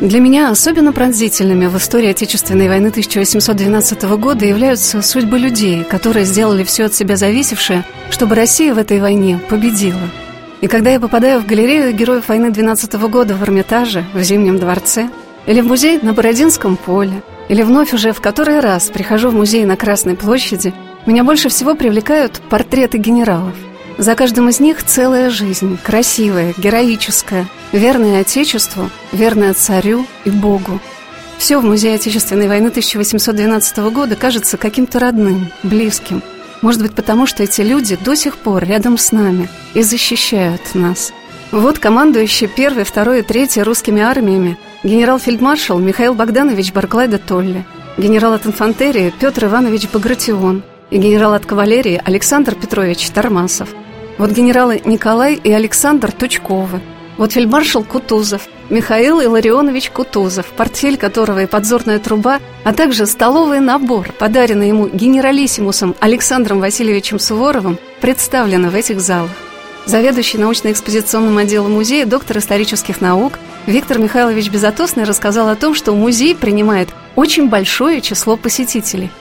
Для 0.00 0.18
меня 0.18 0.48
особенно 0.48 0.94
пронзительными 0.94 1.66
в 1.66 1.76
истории 1.76 2.08
Отечественной 2.08 2.68
войны 2.68 2.86
1812 2.86 4.02
года 4.16 4.46
являются 4.46 5.02
судьбы 5.02 5.38
людей, 5.38 5.84
которые 5.84 6.24
сделали 6.24 6.64
все 6.64 6.84
от 6.84 6.94
себя 6.94 7.16
зависевшее, 7.16 7.84
чтобы 8.10 8.34
Россия 8.34 8.72
в 8.72 8.78
этой 8.78 8.98
войне 8.98 9.38
победила. 9.50 10.00
И 10.62 10.68
когда 10.68 10.88
я 10.88 11.00
попадаю 11.00 11.40
в 11.40 11.46
галерею 11.46 11.92
героев 11.92 12.28
войны 12.28 12.50
12 12.50 12.94
года 13.10 13.34
в 13.34 13.42
Эрмитаже, 13.42 14.06
в 14.14 14.22
Зимнем 14.22 14.58
дворце, 14.58 15.10
или 15.44 15.60
в 15.60 15.66
музей 15.66 15.98
на 16.00 16.14
Бородинском 16.14 16.78
поле, 16.78 17.22
или 17.50 17.62
вновь 17.62 17.92
уже 17.92 18.14
в 18.14 18.22
который 18.22 18.60
раз 18.60 18.88
прихожу 18.88 19.28
в 19.28 19.34
музей 19.34 19.66
на 19.66 19.76
Красной 19.76 20.16
площади, 20.16 20.72
меня 21.04 21.24
больше 21.24 21.50
всего 21.50 21.74
привлекают 21.74 22.40
портреты 22.48 22.96
генералов– 22.96 23.54
за 24.00 24.14
каждым 24.14 24.48
из 24.48 24.60
них 24.60 24.82
целая 24.82 25.28
жизнь, 25.28 25.78
красивая, 25.82 26.54
героическая, 26.56 27.46
верная 27.70 28.22
Отечеству, 28.22 28.88
верная 29.12 29.52
царю 29.52 30.06
и 30.24 30.30
Богу. 30.30 30.80
Все 31.36 31.58
в 31.58 31.64
Музее 31.64 31.96
Отечественной 31.96 32.48
войны 32.48 32.68
1812 32.68 33.76
года 33.92 34.16
кажется 34.16 34.56
каким-то 34.56 35.00
родным, 35.00 35.52
близким. 35.62 36.22
Может 36.62 36.80
быть, 36.80 36.94
потому 36.94 37.26
что 37.26 37.42
эти 37.42 37.60
люди 37.60 37.98
до 38.02 38.14
сих 38.14 38.38
пор 38.38 38.64
рядом 38.64 38.96
с 38.96 39.12
нами 39.12 39.50
и 39.74 39.82
защищают 39.82 40.74
нас. 40.74 41.12
Вот 41.52 41.78
командующий 41.78 42.46
первой, 42.46 42.84
второй 42.84 43.18
и 43.18 43.22
третьей 43.22 43.64
русскими 43.64 44.00
армиями 44.00 44.56
генерал-фельдмаршал 44.82 45.78
Михаил 45.78 46.14
Богданович 46.14 46.72
Барклай 46.72 47.06
де 47.06 47.18
Толли, 47.18 47.66
генерал 47.98 48.32
от 48.32 48.46
инфантерии 48.46 49.12
Петр 49.20 49.44
Иванович 49.44 49.90
Багратион 49.92 50.62
и 50.90 50.96
генерал 50.96 51.34
от 51.34 51.44
кавалерии 51.44 52.00
Александр 52.02 52.54
Петрович 52.54 53.06
Тормасов– 53.10 53.68
вот 54.20 54.32
генералы 54.32 54.82
Николай 54.84 55.34
и 55.34 55.50
Александр 55.50 56.12
Тучковы. 56.12 56.80
Вот 57.16 57.32
фельдмаршал 57.32 57.84
Кутузов, 57.84 58.42
Михаил 58.68 59.22
Илларионович 59.22 59.88
Кутузов, 59.90 60.44
портфель 60.48 60.98
которого 60.98 61.42
и 61.42 61.46
подзорная 61.46 61.98
труба, 61.98 62.38
а 62.62 62.74
также 62.74 63.06
столовый 63.06 63.60
набор, 63.60 64.12
подаренный 64.18 64.68
ему 64.68 64.88
генералиссимусом 64.88 65.96
Александром 66.00 66.60
Васильевичем 66.60 67.18
Суворовым, 67.18 67.78
представлены 68.02 68.68
в 68.68 68.74
этих 68.74 69.00
залах. 69.00 69.30
Заведующий 69.86 70.36
научно-экспозиционным 70.36 71.38
отделом 71.38 71.72
музея, 71.72 72.04
доктор 72.04 72.38
исторических 72.38 73.00
наук 73.00 73.38
Виктор 73.64 73.98
Михайлович 73.98 74.50
Безотосный 74.50 75.04
рассказал 75.04 75.48
о 75.48 75.56
том, 75.56 75.74
что 75.74 75.94
музей 75.94 76.36
принимает 76.36 76.90
очень 77.16 77.48
большое 77.48 78.02
число 78.02 78.36
посетителей– 78.36 79.10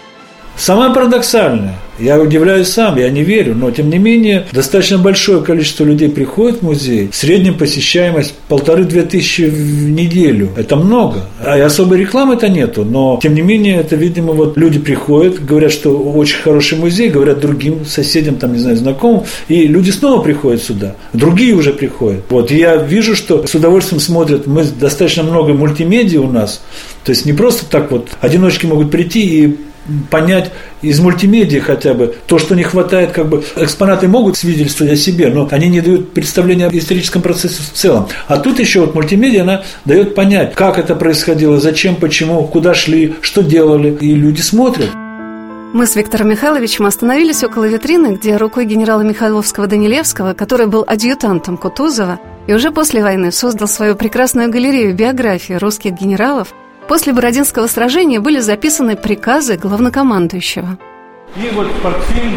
Самое 0.58 0.94
парадоксальное, 0.94 1.76
я 2.00 2.20
удивляюсь 2.20 2.68
сам, 2.68 2.98
я 2.98 3.10
не 3.10 3.24
верю, 3.24 3.56
но 3.56 3.72
тем 3.72 3.90
не 3.90 3.98
менее 3.98 4.46
достаточно 4.52 4.98
большое 4.98 5.42
количество 5.42 5.84
людей 5.84 6.10
приходит 6.10 6.60
в 6.60 6.62
музей, 6.64 7.10
в 7.12 7.16
среднем 7.16 7.58
посещаемость 7.58 8.34
полторы-две 8.48 9.04
тысячи 9.04 9.44
в 9.44 9.90
неделю. 9.90 10.50
Это 10.56 10.76
много. 10.76 11.26
А 11.40 11.56
особой 11.64 12.00
рекламы-то 12.00 12.48
нету, 12.48 12.86
но 12.86 13.20
тем 13.22 13.36
не 13.36 13.42
менее 13.42 13.78
это, 13.78 13.96
видимо, 13.96 14.34
вот 14.34 14.58
люди 14.58 14.80
приходят, 14.80 15.44
говорят, 15.44 15.72
что 15.72 15.98
очень 15.98 16.38
хороший 16.38 16.78
музей, 16.78 17.10
говорят 17.10 17.40
другим 17.40 17.86
соседям, 17.86 18.36
там, 18.36 18.54
не 18.54 18.60
знаю, 18.60 18.78
знакомым, 18.78 19.24
и 19.48 19.68
люди 19.68 19.92
снова 19.92 20.22
приходят 20.22 20.64
сюда, 20.64 20.96
другие 21.14 21.54
уже 21.54 21.74
приходят. 21.74 22.24
Вот, 22.30 22.52
и 22.52 22.58
я 22.58 22.78
вижу, 22.78 23.16
что 23.16 23.46
с 23.46 23.56
удовольствием 23.56 24.00
смотрят, 24.00 24.48
мы 24.48 24.64
достаточно 24.64 25.24
много 25.24 25.54
мультимедиа 25.54 26.22
у 26.22 26.32
нас, 26.32 26.62
то 27.04 27.12
есть 27.12 27.26
не 27.26 27.34
просто 27.34 27.66
так 27.66 27.92
вот 27.92 28.10
одиночки 28.22 28.66
могут 28.66 28.92
прийти 28.92 29.44
и 29.46 29.58
понять 30.10 30.52
из 30.82 31.00
мультимедиа 31.00 31.62
хотя 31.62 31.94
бы 31.94 32.16
то, 32.28 32.40
что 32.40 32.56
не 32.56 32.64
хватает, 32.64 33.12
как 33.12 33.28
бы 33.30 33.44
экспонаты 33.56 34.08
могут 34.08 34.38
свидетельствовать 34.38 34.94
о 34.94 34.96
себе, 34.96 35.30
но 35.30 35.48
они 35.52 35.68
не 35.68 35.82
дают 35.82 36.14
представления 36.14 36.68
об 36.68 36.76
историческом 36.76 37.22
процессе 37.22 37.62
в 37.62 37.74
целом. 37.74 38.08
А 38.28 38.38
тут 38.38 38.60
еще 38.60 38.82
вот 38.82 38.96
мультимедиа, 38.96 39.44
она 39.44 39.64
дает 39.86 40.16
понять, 40.16 40.56
как 40.56 40.78
это 40.78 40.96
происходило, 40.96 41.60
зачем, 41.60 41.96
почему, 41.96 42.44
куда 42.48 42.74
шли, 42.74 43.16
что 43.22 43.42
делали, 43.44 43.96
и 44.00 44.14
люди 44.16 44.42
смотрят. 44.42 44.90
Мы 45.72 45.86
с 45.86 45.96
Виктором 45.96 46.30
Михайловичем 46.30 46.88
остановились 46.88 47.44
около 47.44 47.66
витрины, 47.66 48.16
где 48.16 48.38
рукой 48.38 48.66
генерала 48.66 49.02
Михайловского 49.02 49.68
Данилевского, 49.68 50.34
который 50.34 50.66
был 50.66 50.84
адъютантом 50.88 51.58
Кутузова, 51.58 52.20
и 52.48 52.54
уже 52.54 52.72
после 52.72 53.04
войны 53.04 53.32
создал 53.32 53.68
свою 53.68 53.96
прекрасную 53.96 54.50
галерею 54.50 54.96
биографии 54.96 55.54
русских 55.54 55.92
генералов, 55.92 56.56
После 56.90 57.14
Бородинского 57.14 57.68
сражения 57.68 58.20
были 58.20 58.40
записаны 58.40 58.96
приказы 58.96 59.58
главнокомандующего. 59.58 60.80
И 61.38 61.54
вот 61.54 61.72
портфель 61.84 62.36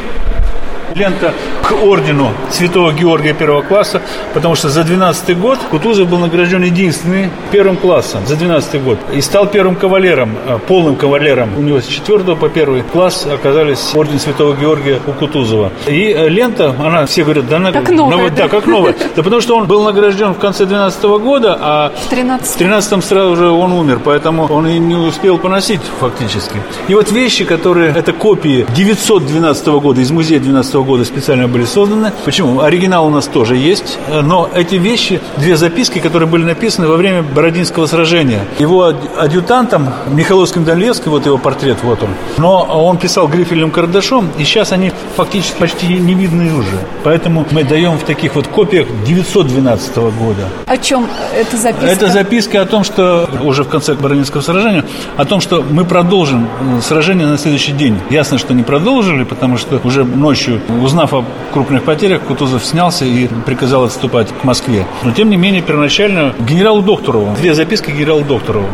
лента 0.94 1.32
к 1.62 1.72
ордену 1.82 2.32
Святого 2.50 2.92
Георгия 2.92 3.32
первого 3.32 3.62
класса, 3.62 4.02
потому 4.34 4.54
что 4.54 4.68
за 4.68 4.84
12 4.84 5.38
год 5.38 5.58
Кутузов 5.70 6.08
был 6.08 6.18
награжден 6.18 6.62
единственный 6.62 7.30
первым 7.50 7.76
классом 7.76 8.26
за 8.26 8.36
12 8.36 8.82
год 8.82 8.98
и 9.14 9.20
стал 9.20 9.46
первым 9.46 9.76
кавалером, 9.76 10.36
э, 10.46 10.58
полным 10.66 10.96
кавалером. 10.96 11.50
У 11.58 11.62
него 11.62 11.80
с 11.80 11.86
4 11.86 12.36
по 12.36 12.48
первый 12.48 12.82
класс 12.82 13.26
оказались 13.26 13.94
орден 13.94 14.18
Святого 14.18 14.54
Георгия 14.54 15.00
у 15.06 15.12
Кутузова. 15.12 15.72
И 15.86 16.12
э, 16.12 16.28
лента, 16.28 16.74
она, 16.78 17.06
все 17.06 17.24
говорят, 17.24 17.48
да, 17.48 17.56
она, 17.56 17.72
как 17.72 17.88
новая. 17.90 18.16
новая 18.16 18.30
да, 18.30 18.48
как 18.48 18.66
новая. 18.66 18.94
Да 19.16 19.22
потому 19.22 19.40
что 19.40 19.56
он 19.56 19.66
был 19.66 19.82
награжден 19.84 20.34
в 20.34 20.38
конце 20.38 20.66
12 20.66 21.02
года, 21.02 21.58
а 21.60 21.92
в 22.06 22.10
13 22.10 22.58
13 22.58 23.04
сразу 23.04 23.36
же 23.36 23.50
он 23.50 23.72
умер, 23.72 24.00
поэтому 24.04 24.46
он 24.46 24.66
и 24.66 24.78
не 24.78 24.96
успел 24.96 25.38
поносить 25.38 25.80
фактически. 26.00 26.56
И 26.88 26.94
вот 26.94 27.10
вещи, 27.10 27.44
которые, 27.44 27.92
это 27.94 28.12
копии 28.12 28.66
912 28.74 29.66
года 29.66 30.00
из 30.00 30.10
музея 30.10 30.40
12 30.40 30.74
года 30.84 31.04
специально 31.04 31.48
были 31.48 31.64
созданы. 31.64 32.12
Почему? 32.24 32.60
Оригинал 32.60 33.06
у 33.06 33.10
нас 33.10 33.26
тоже 33.26 33.56
есть, 33.56 33.98
но 34.22 34.48
эти 34.54 34.76
вещи, 34.76 35.20
две 35.36 35.56
записки, 35.56 35.98
которые 35.98 36.28
были 36.28 36.44
написаны 36.44 36.88
во 36.88 36.96
время 36.96 37.22
Бородинского 37.22 37.86
сражения. 37.86 38.44
Его 38.58 38.92
адъютантом 39.18 39.88
Михайловским 40.10 40.64
Данилевским, 40.64 41.10
вот 41.10 41.26
его 41.26 41.38
портрет, 41.38 41.78
вот 41.82 42.02
он. 42.02 42.10
Но 42.38 42.62
он 42.62 42.98
писал 42.98 43.28
грифельным 43.28 43.70
карандашом, 43.70 44.28
и 44.38 44.44
сейчас 44.44 44.72
они 44.72 44.92
фактически 45.16 45.58
почти 45.58 45.86
не 45.86 46.14
видны 46.14 46.52
уже. 46.54 46.78
Поэтому 47.04 47.46
мы 47.50 47.64
даем 47.64 47.98
в 47.98 48.04
таких 48.04 48.34
вот 48.34 48.46
копиях 48.46 48.86
912 49.06 49.96
года. 49.96 50.48
О 50.66 50.76
чем 50.76 51.08
это 51.34 51.56
записка? 51.56 51.86
Это 51.86 52.08
записка 52.08 52.62
о 52.62 52.66
том, 52.66 52.84
что 52.84 53.28
уже 53.42 53.64
в 53.64 53.68
конце 53.68 53.94
Бородинского 53.94 54.40
сражения, 54.40 54.84
о 55.16 55.24
том, 55.24 55.40
что 55.40 55.62
мы 55.62 55.84
продолжим 55.84 56.48
сражение 56.82 57.26
на 57.26 57.38
следующий 57.38 57.72
день. 57.72 57.98
Ясно, 58.10 58.38
что 58.38 58.54
не 58.54 58.62
продолжили, 58.62 59.24
потому 59.24 59.56
что 59.58 59.80
уже 59.84 60.04
ночью 60.04 60.60
Узнав 60.80 61.12
о 61.12 61.24
крупных 61.52 61.84
потерях, 61.84 62.22
Кутузов 62.22 62.64
снялся 62.64 63.04
и 63.04 63.28
приказал 63.46 63.84
отступать 63.84 64.28
к 64.28 64.44
Москве. 64.44 64.86
Но, 65.02 65.12
тем 65.12 65.30
не 65.30 65.36
менее, 65.36 65.62
первоначально 65.62 66.34
генералу 66.40 66.82
Докторову, 66.82 67.34
две 67.36 67.54
записки 67.54 67.90
генералу 67.90 68.22
Докторову. 68.22 68.68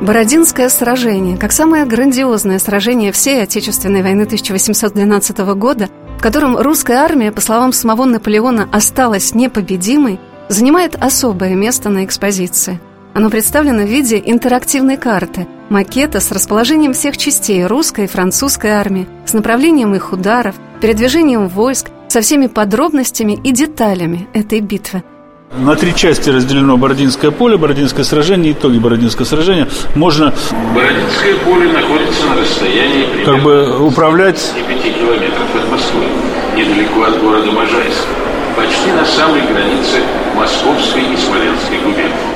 Бородинское 0.00 0.68
сражение, 0.68 1.36
как 1.36 1.52
самое 1.52 1.84
грандиозное 1.84 2.58
сражение 2.58 3.12
всей 3.12 3.42
Отечественной 3.42 4.02
войны 4.02 4.22
1812 4.22 5.38
года, 5.54 5.88
в 6.18 6.22
котором 6.22 6.56
русская 6.56 6.96
армия, 6.96 7.30
по 7.30 7.40
словам 7.40 7.72
самого 7.72 8.04
Наполеона, 8.04 8.68
осталась 8.72 9.34
непобедимой, 9.34 10.18
занимает 10.48 10.96
особое 11.00 11.54
место 11.54 11.88
на 11.88 12.04
экспозиции– 12.04 12.80
оно 13.14 13.30
представлено 13.30 13.82
в 13.82 13.88
виде 13.88 14.22
интерактивной 14.24 14.96
карты, 14.96 15.46
макета 15.68 16.20
с 16.20 16.32
расположением 16.32 16.92
всех 16.92 17.16
частей 17.16 17.66
русской 17.66 18.04
и 18.04 18.08
французской 18.08 18.70
армии, 18.70 19.06
с 19.26 19.32
направлением 19.32 19.94
их 19.94 20.12
ударов, 20.12 20.54
передвижением 20.80 21.48
войск, 21.48 21.88
со 22.08 22.20
всеми 22.20 22.46
подробностями 22.46 23.38
и 23.42 23.52
деталями 23.52 24.28
этой 24.34 24.60
битвы. 24.60 25.02
На 25.58 25.76
три 25.76 25.94
части 25.94 26.30
разделено 26.30 26.78
Бородинское 26.78 27.30
поле, 27.30 27.58
Бородинское 27.58 28.04
сражение, 28.04 28.52
итоги 28.52 28.78
Бородинского 28.78 29.26
сражения. 29.26 29.68
Можно... 29.94 30.32
Бородинское 30.74 31.36
поле 31.44 31.70
находится 31.72 32.26
на 32.26 32.36
расстоянии 32.36 33.24
как 33.24 33.42
бы 33.42 33.86
управлять... 33.86 34.52
5 34.66 34.82
километров 34.98 35.54
от 35.54 35.70
Москвы, 35.70 36.04
недалеко 36.56 37.02
от 37.02 37.20
города 37.20 37.52
Можайска, 37.52 38.08
почти 38.56 38.90
на 38.92 39.04
самой 39.04 39.42
границе 39.42 40.00
Московской 40.34 41.02
и 41.02 41.16
Смоленской 41.16 41.78
губернии. 41.84 42.31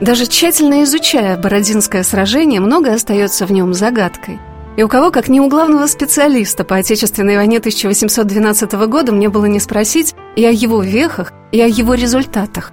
Даже 0.00 0.26
тщательно 0.26 0.82
изучая 0.84 1.36
Бородинское 1.36 2.02
сражение, 2.02 2.60
многое 2.60 2.94
остается 2.94 3.44
в 3.44 3.52
нем 3.52 3.74
загадкой. 3.74 4.38
И 4.78 4.82
у 4.82 4.88
кого, 4.88 5.10
как 5.10 5.28
не 5.28 5.40
у 5.40 5.48
главного 5.48 5.86
специалиста 5.86 6.64
по 6.64 6.76
Отечественной 6.76 7.36
войне 7.36 7.58
1812 7.58 8.72
года, 8.86 9.12
мне 9.12 9.28
было 9.28 9.44
не 9.44 9.60
спросить 9.60 10.14
и 10.36 10.44
о 10.44 10.50
его 10.50 10.80
вехах, 10.80 11.32
и 11.52 11.60
о 11.60 11.66
его 11.66 11.92
результатах. 11.92 12.72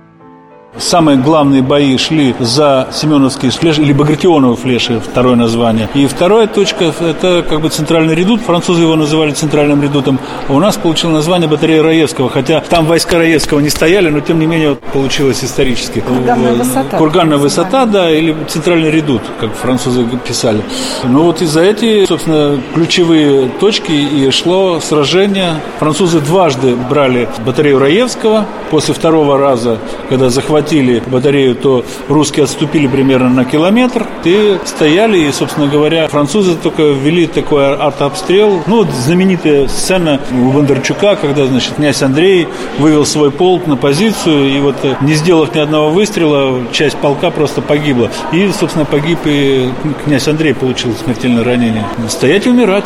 Самые 0.79 1.17
главные 1.17 1.61
бои 1.61 1.97
шли 1.97 2.35
за 2.39 2.87
Семеновские 2.93 3.51
флеши, 3.51 3.81
или 3.81 3.93
Багратионовые 3.93 4.55
флеши, 4.57 4.99
второе 4.99 5.35
название. 5.35 5.89
И 5.95 6.05
вторая 6.05 6.47
точка– 6.47 6.93
это 6.99 7.43
как 7.47 7.61
бы 7.61 7.69
центральный 7.69 8.13
редут, 8.13 8.41
французы 8.41 8.83
его 8.83 8.95
называли 8.95 9.31
центральным 9.31 9.81
редутом, 9.81 10.19
а 10.47 10.53
у 10.53 10.59
нас 10.59 10.77
получил 10.77 11.09
название 11.09 11.49
батарея 11.49 11.81
Раевского, 11.81 12.29
хотя 12.29 12.61
там 12.61 12.85
войска 12.85 13.17
Раевского 13.17 13.59
не 13.59 13.69
стояли, 13.69 14.09
но 14.09 14.19
тем 14.19 14.39
не 14.39 14.45
менее 14.45 14.75
получилось 14.93 15.43
исторически. 15.43 16.01
Курганная 16.01 16.53
высота. 16.53 16.97
Курганная 16.97 17.37
высота, 17.37 17.85
да, 17.85 18.11
или 18.11 18.35
центральный 18.47 18.91
редут, 18.91 19.23
как 19.39 19.55
французы 19.55 20.05
писали. 20.27 20.61
Ну 21.03 21.23
вот 21.23 21.41
из-за 21.41 21.61
эти, 21.61 22.05
собственно, 22.05 22.59
ключевые 22.75 23.49
точки 23.59 23.91
и 23.91 24.29
шло 24.29 24.79
сражение. 24.79 25.55
Французы 25.79 26.19
дважды 26.19 26.75
брали 26.75 27.27
батарею 27.45 27.79
Раевского. 27.79 28.45
После 28.69 28.93
второго 28.93 29.37
раза, 29.39 29.79
когда 30.09 30.29
захватили 30.29 30.66
батарею, 31.07 31.55
то 31.55 31.85
русские 32.07 32.43
отступили 32.43 32.87
примерно 32.87 33.29
на 33.29 33.45
километр 33.45 34.05
и 34.23 34.57
стояли, 34.65 35.19
и, 35.19 35.31
собственно 35.31 35.67
говоря, 35.67 36.07
французы 36.07 36.55
только 36.55 36.83
ввели 36.83 37.27
такой 37.27 37.75
артобстрел. 37.75 38.63
Ну, 38.67 38.77
вот 38.77 38.89
знаменитая 38.91 39.67
сцена 39.67 40.19
у 40.31 40.51
Бондарчука, 40.51 41.15
когда, 41.15 41.45
значит, 41.45 41.75
князь 41.75 42.01
Андрей 42.01 42.47
вывел 42.79 43.05
свой 43.05 43.31
полк 43.31 43.67
на 43.67 43.75
позицию, 43.77 44.49
и 44.49 44.59
вот 44.59 44.75
не 45.01 45.13
сделав 45.13 45.53
ни 45.55 45.59
одного 45.59 45.89
выстрела, 45.89 46.63
часть 46.71 46.97
полка 46.97 47.31
просто 47.31 47.61
погибла. 47.61 48.09
И, 48.31 48.49
собственно, 48.57 48.85
погиб 48.85 49.19
и 49.25 49.69
князь 50.05 50.27
Андрей 50.27 50.53
получил 50.53 50.93
смертельное 50.95 51.43
ранение. 51.43 51.85
Стоять 52.09 52.45
и 52.45 52.49
умирать 52.49 52.85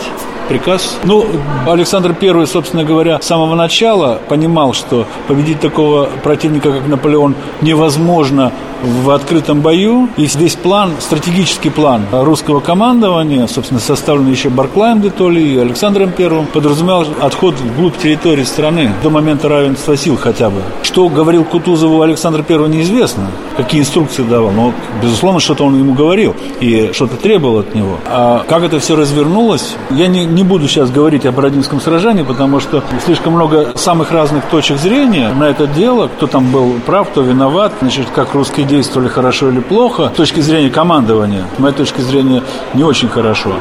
приказ. 0.52 0.98
Ну, 1.06 1.26
Александр 1.66 2.14
I, 2.22 2.46
собственно 2.46 2.84
говоря, 2.84 3.22
с 3.22 3.26
самого 3.26 3.56
начала 3.56 4.20
понимал, 4.28 4.74
что 4.74 5.06
победить 5.30 5.62
такого 5.62 6.10
противника, 6.24 6.74
как 6.74 6.88
Наполеон, 6.88 7.36
невозможно 7.62 8.52
в 8.84 9.12
открытом 9.12 9.62
бою. 9.62 10.10
И 10.18 10.28
весь 10.36 10.56
план, 10.56 10.92
стратегический 11.00 11.70
план 11.70 12.06
русского 12.12 12.60
командования, 12.60 13.48
собственно, 13.48 13.80
составленный 13.80 14.32
еще 14.32 14.50
Барклаем 14.50 15.02
де 15.02 15.10
Толли 15.10 15.42
и 15.42 15.58
Александром 15.58 16.12
I, 16.18 16.46
подразумевал 16.52 17.06
отход 17.22 17.56
вглубь 17.56 17.98
территории 17.98 18.44
страны 18.44 18.92
до 19.04 19.10
момента 19.10 19.48
равенства 19.48 19.96
сил 19.96 20.18
хотя 20.18 20.50
бы. 20.50 20.62
Что 20.84 21.08
говорил 21.10 21.46
Кутузову 21.46 22.02
Александр 22.02 22.44
I, 22.48 22.70
неизвестно. 22.70 23.28
Какие 23.56 23.82
инструкции 23.82 24.24
давал. 24.24 24.52
Но, 24.52 24.74
безусловно, 25.02 25.40
что-то 25.40 25.64
он 25.64 25.78
ему 25.78 25.94
говорил 25.94 26.36
и 26.60 26.90
что-то 26.94 27.16
требовал 27.16 27.60
от 27.60 27.76
него. 27.76 27.98
А 28.08 28.44
как 28.48 28.64
это 28.64 28.80
все 28.80 28.96
развернулось, 28.96 29.76
я 29.92 30.08
не, 30.08 30.26
не 30.26 30.41
буду 30.44 30.68
сейчас 30.68 30.92
говорить 30.92 31.26
о 31.26 31.32
Бородинском 31.32 31.80
сражении, 31.82 32.24
потому 32.24 32.60
что 32.60 32.84
слишком 33.06 33.34
много 33.34 33.72
самых 33.76 34.12
разных 34.12 34.46
точек 34.46 34.78
зрения 34.78 35.30
на 35.34 35.46
это 35.46 35.68
дело. 35.68 36.08
Кто 36.08 36.28
там 36.28 36.52
был 36.52 36.74
прав, 36.86 37.10
кто 37.10 37.22
виноват, 37.22 37.74
значит, 37.82 38.08
как 38.14 38.34
русские 38.34 38.66
действовали 38.66 39.08
хорошо 39.08 39.50
или 39.50 39.60
плохо. 39.60 40.12
С 40.14 40.18
точки 40.18 40.40
зрения 40.40 40.70
командования, 40.70 41.46
с 41.56 41.60
моей 41.60 41.76
точки 41.76 42.02
зрения, 42.02 42.44
не 42.74 42.84
очень 42.84 43.10
хорошо. 43.10 43.54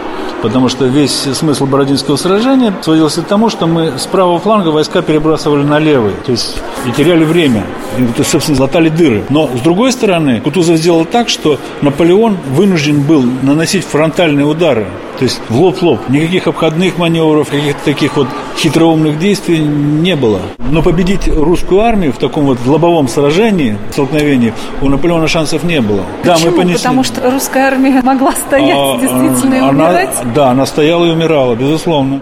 Потому 0.43 0.69
что 0.69 0.87
весь 0.87 1.13
смысл 1.13 1.67
Бородинского 1.67 2.17
сражения 2.17 2.73
сводился 2.83 3.23
к 3.23 3.27
тому, 3.27 3.51
что 3.51 3.67
мы 3.67 3.99
с 3.99 4.07
правого 4.07 4.39
фланга 4.39 4.69
войска 4.69 5.03
перебрасывали 5.03 5.63
на 5.63 5.79
левый. 5.79 6.13
То 6.25 6.33
есть 6.33 6.57
и 6.87 6.93
теряли 6.93 7.25
время. 7.25 7.65
И, 7.99 8.23
собственно, 8.23 8.57
златали 8.57 8.89
дыры. 8.89 9.25
Но, 9.29 9.51
с 9.55 9.61
другой 9.61 9.93
стороны, 9.93 10.41
Кутузов 10.41 10.77
сделал 10.77 11.05
так, 11.05 11.29
что 11.29 11.59
Наполеон 11.83 12.39
вынужден 12.49 13.03
был 13.03 13.23
наносить 13.43 13.85
фронтальные 13.85 14.47
удары. 14.47 14.87
То 15.19 15.25
есть 15.25 15.41
в 15.51 15.61
лоб-лоб. 15.61 16.09
Никаких 16.09 16.47
обходных 16.71 16.99
маневров, 16.99 17.51
каких-то 17.51 17.85
таких 17.85 18.17
вот 18.17 18.29
хитроумных 18.57 19.19
действий 19.19 19.59
не 19.59 20.15
было. 20.15 20.41
Но 20.59 20.83
победить 20.83 21.27
русскую 21.27 21.81
армию 21.81 22.13
в 22.13 22.19
таком 22.19 22.45
вот 22.45 22.59
лобовом 22.65 23.09
сражении, 23.09 23.77
столкновении, 23.91 24.55
у 24.81 24.89
Наполеона 24.89 25.27
шансов 25.27 25.65
не 25.65 25.81
было. 25.81 26.05
Почему? 26.23 26.39
Да, 26.39 26.39
мы 26.45 26.57
понесли... 26.57 26.79
Потому 26.79 27.05
что 27.05 27.31
русская 27.31 27.67
армия 27.67 28.01
могла 28.05 28.33
стоять 28.33 28.77
а, 28.77 28.99
действительно 28.99 29.55
и 29.55 29.59
она, 29.59 29.69
умирать? 29.71 30.17
Да, 30.35 30.51
она 30.51 30.67
стояла 30.67 31.07
и 31.07 31.11
умирала, 31.11 31.55
безусловно. 31.57 32.21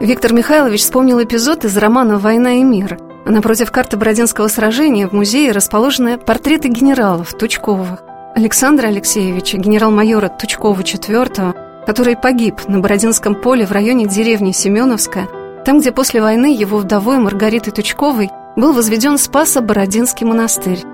Виктор 0.00 0.32
Михайлович 0.32 0.82
вспомнил 0.82 1.22
эпизод 1.22 1.64
из 1.64 1.76
романа 1.76 2.18
«Война 2.18 2.52
и 2.52 2.62
мир». 2.62 2.98
Напротив 3.24 3.72
карты 3.72 3.96
Бородинского 3.96 4.48
сражения 4.48 5.08
в 5.08 5.12
музее 5.12 5.52
расположены 5.52 6.18
портреты 6.18 6.68
генералов 6.68 7.34
Тучковых. 7.34 8.02
Александра 8.34 8.86
Алексеевича, 8.86 9.56
генерал-майора 9.58 10.28
Тучкова 10.28 10.80
IV, 10.80 11.67
который 11.88 12.16
погиб 12.16 12.68
на 12.68 12.80
Бородинском 12.80 13.34
поле 13.34 13.64
в 13.64 13.72
районе 13.72 14.06
деревни 14.06 14.52
Семеновская, 14.52 15.26
там, 15.64 15.80
где 15.80 15.90
после 15.90 16.20
войны 16.20 16.54
его 16.54 16.76
вдовой 16.76 17.16
Маргаритой 17.16 17.72
Тучковой 17.72 18.28
был 18.56 18.74
возведен 18.74 19.16
Спасо-Бородинский 19.16 20.26
монастырь. 20.26 20.84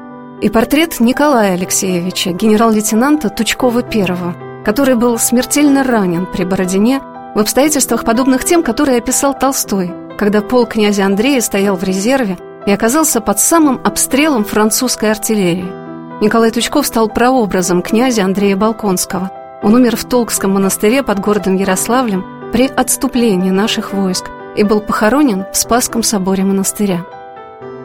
И 0.41 0.49
портрет 0.49 1.01
Николая 1.01 1.55
Алексеевича, 1.55 2.31
генерал-лейтенанта 2.31 3.29
Тучкова 3.29 3.83
I, 3.93 4.65
который 4.65 4.95
был 4.95 5.19
смертельно 5.19 5.83
ранен 5.83 6.27
при 6.33 6.45
Бородине 6.45 7.01
в 7.35 7.41
обстоятельствах, 7.41 8.05
подобных 8.05 8.45
тем, 8.45 8.63
которые 8.63 8.99
описал 8.99 9.37
Толстой, 9.37 9.93
когда 10.17 10.43
полк 10.43 10.75
князя 10.75 11.07
Андрея 11.07 11.41
стоял 11.41 11.75
в 11.75 11.83
резерве 11.83 12.39
и 12.67 12.71
оказался 12.71 13.21
под 13.21 13.41
самым 13.41 13.81
обстрелом 13.83 14.45
французской 14.45 15.11
артиллерии. 15.11 15.73
Николай 16.21 16.53
Тучков 16.53 16.87
стал 16.87 17.09
прообразом 17.09 17.83
князя 17.83 18.23
Андрея 18.23 18.57
Балконского. 18.57 19.44
Он 19.63 19.75
умер 19.75 19.97
в 19.97 20.05
Толкском 20.05 20.53
монастыре 20.55 21.03
под 21.03 21.21
городом 21.21 21.57
Ярославлем 21.57 22.25
при 22.53 22.67
отступлении 22.67 23.51
наших 23.51 23.93
войск 23.93 24.27
и 24.57 24.63
был 24.63 24.81
похоронен 24.81 25.45
в 25.53 25.57
Спасском 25.57 26.03
соборе 26.03 26.45
монастыря. 26.45 27.05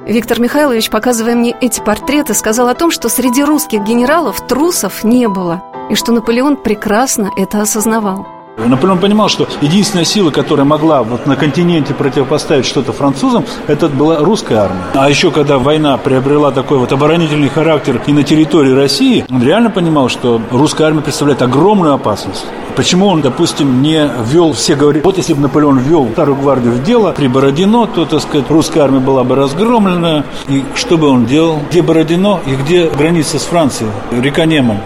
Виктор 0.06 0.40
Михайлович, 0.40 0.90
показывая 0.90 1.36
мне 1.36 1.56
эти 1.62 1.80
портреты, 1.82 2.34
сказал 2.34 2.68
о 2.68 2.76
том, 2.76 2.90
что 2.90 3.10
среди 3.10 3.44
русских 3.44 3.84
генералов 3.84 4.46
трусов 4.48 5.04
не 5.04 5.28
было, 5.28 5.64
и 5.90 5.96
что 5.96 6.12
Наполеон 6.12 6.58
прекрасно 6.58 7.30
это 7.38 7.62
осознавал. 7.62 8.39
Наполеон 8.58 9.00
понимал, 9.00 9.30
что 9.30 9.48
единственная 9.62 10.06
сила, 10.06 10.32
которая 10.32 10.66
могла 10.66 11.04
вот 11.04 11.26
на 11.26 11.36
континенте 11.36 11.94
противопоставить 11.94 12.66
что-то 12.66 12.94
французам, 12.94 13.46
это 13.68 13.88
была 13.90 14.20
русская 14.20 14.60
армия. 14.60 14.84
А 14.94 15.10
еще, 15.10 15.32
когда 15.32 15.58
война 15.58 15.98
приобрела 15.98 16.52
такой 16.52 16.78
вот 16.78 16.92
оборонительный 16.92 17.50
характер 17.50 18.02
и 18.06 18.12
на 18.12 18.24
территории 18.24 18.72
России, 18.72 19.26
он 19.30 19.42
реально 19.44 19.70
понимал, 19.70 20.10
что 20.10 20.42
русская 20.52 20.86
армия 20.86 21.02
представляет 21.02 21.42
огромную 21.42 21.94
опасность. 21.94 22.46
Почему 22.76 23.08
он, 23.08 23.22
допустим, 23.22 23.82
не 23.82 24.10
ввел, 24.26 24.54
все 24.54 24.76
говорят, 24.76 25.04
вот 25.04 25.18
если 25.18 25.34
бы 25.34 25.42
Наполеон 25.42 25.80
ввел 25.80 26.08
Старую 26.14 26.38
гвардию 26.38 26.74
в 26.74 26.84
дело 26.84 27.12
при 27.12 27.28
Бородино, 27.28 27.88
то, 27.88 28.06
так 28.06 28.22
сказать, 28.22 28.50
русская 28.50 28.82
армия 28.82 29.00
была 29.00 29.24
бы 29.24 29.36
разгромлена. 29.36 30.24
И 30.48 30.64
что 30.76 30.98
бы 30.98 31.08
он 31.08 31.26
делал? 31.26 31.60
Где 31.70 31.82
Бородино 31.82 32.40
и 32.46 32.56
где 32.56 32.90
граница 32.90 33.40
с 33.40 33.44
Францией? 33.44 33.92
Река 34.12 34.46
Неман. 34.46 34.78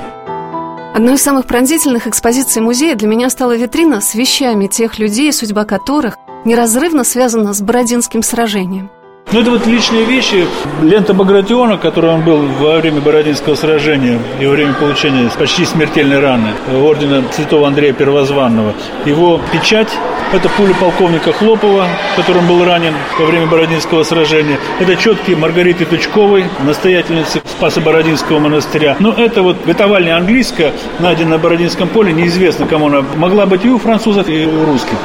Одной 0.94 1.16
из 1.16 1.23
самых 1.23 1.47
пронзительных 1.47 2.06
экспозиций 2.06 2.62
музея 2.62 2.94
для 2.94 3.07
меня 3.07 3.31
стала 3.31 3.56
витрина 3.57 4.00
с 4.00 4.14
вещами 4.14 4.68
тех 4.68 5.00
людей, 5.00 5.33
судьба 5.33 5.66
которых 5.66 6.18
неразрывно 6.45 7.04
связана 7.04 7.54
с 7.54 7.62
Бородинским 7.62 8.21
сражением. 8.21 8.92
Ну, 9.33 9.40
это 9.40 9.49
вот 9.49 9.66
личные 9.66 10.06
вещи. 10.06 10.45
Лента 10.83 11.16
Багратиона, 11.16 11.78
которой 11.78 12.13
он 12.13 12.21
был 12.21 12.37
во 12.59 12.78
время 12.78 13.02
Бородинского 13.02 13.56
сражения 13.56 14.19
и 14.40 14.45
во 14.45 14.52
время 14.52 14.73
получения 14.73 15.28
почти 15.40 15.66
смертельной 15.66 16.19
раны 16.19 16.49
ордена 16.71 17.23
Святого 17.31 17.68
Андрея 17.68 17.94
Первозванного. 17.94 18.75
Его 19.06 19.42
печать– 19.52 19.87
это 20.33 20.49
пуля 20.49 20.75
полковника 20.75 21.33
Хлопова, 21.33 21.87
которым 22.16 22.45
был 22.45 22.63
ранен 22.63 22.94
во 23.18 23.25
время 23.25 23.47
Бородинского 23.47 24.04
сражения. 24.04 24.59
Это 24.80 24.95
четки 24.95 25.31
Маргариты 25.31 25.85
Тучковой, 25.85 26.45
настоятельницы 26.63 27.42
Спаса 27.44 27.81
Бородинского 27.81 28.37
монастыря. 28.37 28.97
Но 28.99 29.13
это 29.13 29.42
вот 29.42 29.57
готовальня 29.66 30.16
английская, 30.16 30.73
найденная 30.99 31.37
на 31.37 31.44
Бородинском 31.44 31.87
поле, 31.87 32.13
неизвестно, 32.13 32.68
кому 32.68 32.85
она 32.85 33.04
могла 33.16 33.47
быть 33.47 33.66
и 33.66 33.69
у 33.69 33.80
французов, 33.80 34.30
и 34.30 34.45
у 34.45 34.63
русских. 34.63 34.97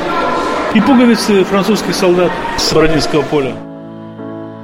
И 0.75 0.83
пуговицы 0.83 1.45
французских 1.45 1.95
солдат 1.95 2.31
с 2.59 2.75
Бородинского 2.75 3.23
поля. 3.23 3.55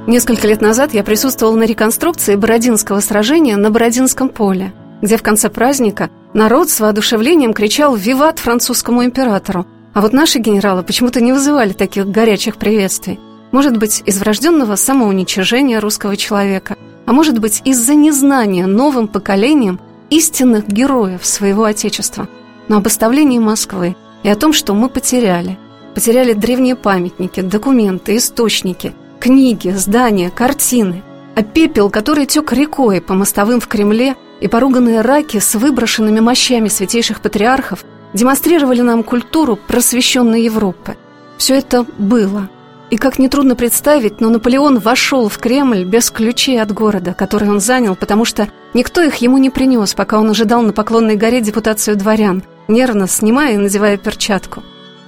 Несколько 0.07 0.47
лет 0.47 0.61
назад 0.61 0.93
я 0.93 1.03
присутствовала 1.03 1.55
на 1.55 1.63
реконструкции 1.63 2.35
Бородинского 2.35 2.99
сражения 2.99 3.57
на 3.57 3.71
Бородинском 3.71 4.29
поле, 4.29 4.71
где 5.01 5.17
в 5.17 5.23
конце 5.23 5.49
праздника 5.49 6.11
народ 6.31 6.69
с 6.69 6.79
воодушевлением 6.79 7.53
кричал 7.53 7.95
«Виват 7.95 8.37
французскому 8.37 9.03
императору!», 9.03 9.65
а 9.95 10.01
вот 10.01 10.13
наши 10.13 10.37
генералы 10.37 10.83
почему-то 10.83 11.21
не 11.21 11.33
вызывали 11.33 11.73
таких 11.73 12.07
горячих 12.07 12.57
приветствий. 12.57 13.19
Может 13.51 13.77
быть, 13.77 14.03
из 14.05 14.19
врожденного 14.19 14.75
самоуничижения 14.75 15.79
русского 15.79 16.15
человека, 16.15 16.77
а 17.07 17.11
может 17.11 17.39
быть, 17.39 17.63
из-за 17.65 17.95
незнания 17.95 18.67
новым 18.67 19.07
поколением 19.07 19.79
истинных 20.11 20.67
героев 20.67 21.25
своего 21.25 21.63
Отечества, 21.63 22.27
но 22.67 22.77
об 22.77 22.85
оставлении 22.85 23.39
Москвы 23.39 23.95
и 24.21 24.29
о 24.29 24.35
том, 24.35 24.53
что 24.53 24.75
мы 24.75 24.87
потеряли. 24.87 25.57
Потеряли 25.95 26.33
древние 26.33 26.75
памятники, 26.75 27.41
документы, 27.41 28.17
источники– 28.17 28.93
книги, 29.25 29.69
здания, 29.69 30.29
картины, 30.29 31.01
а 31.33 31.41
пепел, 31.41 31.89
который 31.89 32.27
тек 32.27 32.53
рекой 32.53 33.01
по 33.01 33.15
мостовым 33.15 33.59
в 33.59 33.67
Кремле, 33.67 34.15
и 34.39 34.47
поруганные 34.47 35.01
раки 35.01 35.39
с 35.39 35.55
выброшенными 35.55 36.19
мощами 36.19 36.67
святейших 36.67 37.21
патриархов 37.21 37.83
демонстрировали 38.13 38.81
нам 38.81 39.01
культуру 39.01 39.55
просвещенной 39.55 40.43
Европы. 40.43 40.95
Все 41.37 41.55
это 41.55 41.87
было. 41.97 42.49
И 42.91 42.97
как 42.97 43.17
нетрудно 43.17 43.55
представить, 43.55 44.21
но 44.21 44.29
Наполеон 44.29 44.77
вошел 44.77 45.27
в 45.27 45.39
Кремль 45.39 45.85
без 45.85 46.11
ключей 46.11 46.61
от 46.61 46.71
города, 46.71 47.15
который 47.15 47.49
он 47.49 47.59
занял, 47.59 47.95
потому 47.95 48.25
что 48.25 48.47
никто 48.75 49.01
их 49.01 49.15
ему 49.15 49.39
не 49.39 49.49
принес, 49.49 49.95
пока 49.95 50.19
он 50.19 50.29
ожидал 50.29 50.61
на 50.61 50.71
Поклонной 50.71 51.15
горе 51.15 51.41
депутацию 51.41 51.97
дворян, 51.97 52.43
нервно 52.67 53.07
снимая 53.07 53.55
и 53.55 53.57
надевая 53.57 53.97
перчатку. 53.97 54.61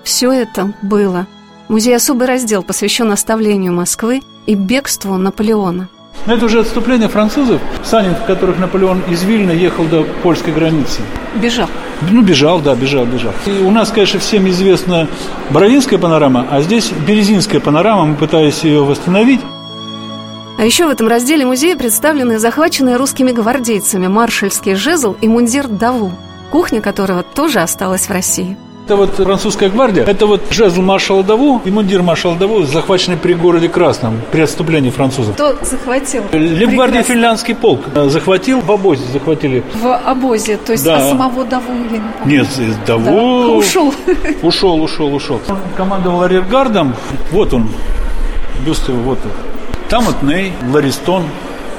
Все 0.03 0.31
это 0.31 0.73
было. 0.81 1.27
Музей 1.67 1.95
особый 1.95 2.27
раздел 2.27 2.63
посвящен 2.63 3.11
оставлению 3.11 3.73
Москвы 3.73 4.21
и 4.45 4.55
бегству 4.55 5.17
Наполеона. 5.17 5.89
Но 6.25 6.33
это 6.33 6.45
уже 6.45 6.59
отступление 6.61 7.09
французов, 7.09 7.61
сани 7.83 8.13
в 8.13 8.25
которых 8.25 8.57
Наполеон 8.57 9.01
из 9.09 9.23
Вильна 9.23 9.51
ехал 9.51 9.85
до 9.85 10.03
польской 10.23 10.53
границы. 10.53 11.01
Бежал. 11.35 11.69
Ну, 12.09 12.21
бежал, 12.21 12.59
да, 12.59 12.75
бежал, 12.75 13.05
бежал. 13.05 13.33
И 13.45 13.63
у 13.63 13.71
нас, 13.71 13.91
конечно, 13.91 14.19
всем 14.19 14.47
известна 14.49 15.07
Боровинская 15.49 15.99
панорама, 15.99 16.47
а 16.49 16.61
здесь 16.61 16.91
Березинская 17.05 17.59
панорама, 17.59 18.05
мы 18.05 18.15
пытались 18.15 18.63
ее 18.63 18.83
восстановить. 18.83 19.41
А 20.57 20.65
еще 20.65 20.87
в 20.87 20.89
этом 20.89 21.07
разделе 21.07 21.45
музея 21.45 21.75
представлены 21.75 22.39
захваченные 22.39 22.97
русскими 22.97 23.31
гвардейцами 23.31 24.07
маршальский 24.07 24.75
жезл 24.75 25.15
и 25.21 25.27
мундир 25.27 25.67
Даву, 25.67 26.11
кухня 26.51 26.81
которого 26.81 27.23
тоже 27.23 27.59
осталась 27.59 28.07
в 28.07 28.11
России. 28.11 28.57
Это 28.87 28.95
вот 28.95 29.15
французская 29.15 29.67
гвардия, 29.69 30.05
это 30.05 30.25
вот 30.25 30.43
жезл 30.49 30.81
маршала 30.81 31.21
Даву 31.21 31.61
и 31.65 31.69
мундир 31.69 32.03
маршала 32.03 32.37
Даву, 32.37 32.63
захваченный 32.63 33.17
при 33.17 33.33
городе 33.33 33.67
Красном 33.67 34.21
при 34.31 34.39
отступлении 34.39 34.91
французов. 34.91 35.33
Кто 35.33 35.57
захватил? 35.61 36.23
Лейбгвардия 36.31 37.03
финляндский 37.03 37.53
полк 37.53 37.81
захватил, 38.05 38.61
в 38.61 38.71
обозе 38.71 39.03
захватили. 39.11 39.61
В 39.75 39.93
обозе, 39.93 40.55
то 40.55 40.71
есть 40.71 40.85
Да. 40.85 40.99
а 40.99 41.09
самого 41.09 41.43
Даву 41.43 41.73
я 41.73 41.97
не 41.97 42.11
помню. 42.17 42.37
Нет, 42.37 42.47
Даву... 42.85 43.03
Да, 43.03 43.47
ушел. 43.57 43.93
Ушел, 44.41 44.81
ушел, 44.81 45.13
ушел. 45.13 45.41
Он 45.49 45.57
командовал 45.75 46.21
арьергардом, 46.21 46.95
вот 47.31 47.53
он, 47.53 47.67
бюст 48.65 48.87
его, 48.87 48.99
вот 48.99 49.19
он. 49.21 49.31
Там 49.89 50.05
вот 50.05 50.23
Ней, 50.23 50.53
Ларистон. 50.73 51.23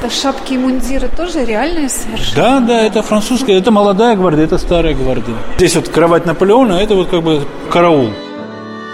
Это 0.01 0.15
шапки 0.15 0.53
и 0.53 0.59
мундиры 0.59 1.09
тоже 1.09 1.45
реальные 1.45 1.89
совершенно? 1.89 2.37
Да, 2.37 2.61
да, 2.61 2.83
это 2.83 3.03
французская, 3.03 3.59
это 3.59 3.73
молодая 3.73 4.15
гвардия, 4.15 4.45
это 4.45 4.57
старая 4.57 4.95
гвардия. 4.95 5.35
Здесь 5.57 5.75
вот 5.75 5.89
кровать 5.89 6.25
Наполеона, 6.25 6.75
это 6.75 6.95
вот 6.95 7.09
как 7.09 7.23
бы 7.23 7.43
караул. 7.69 8.11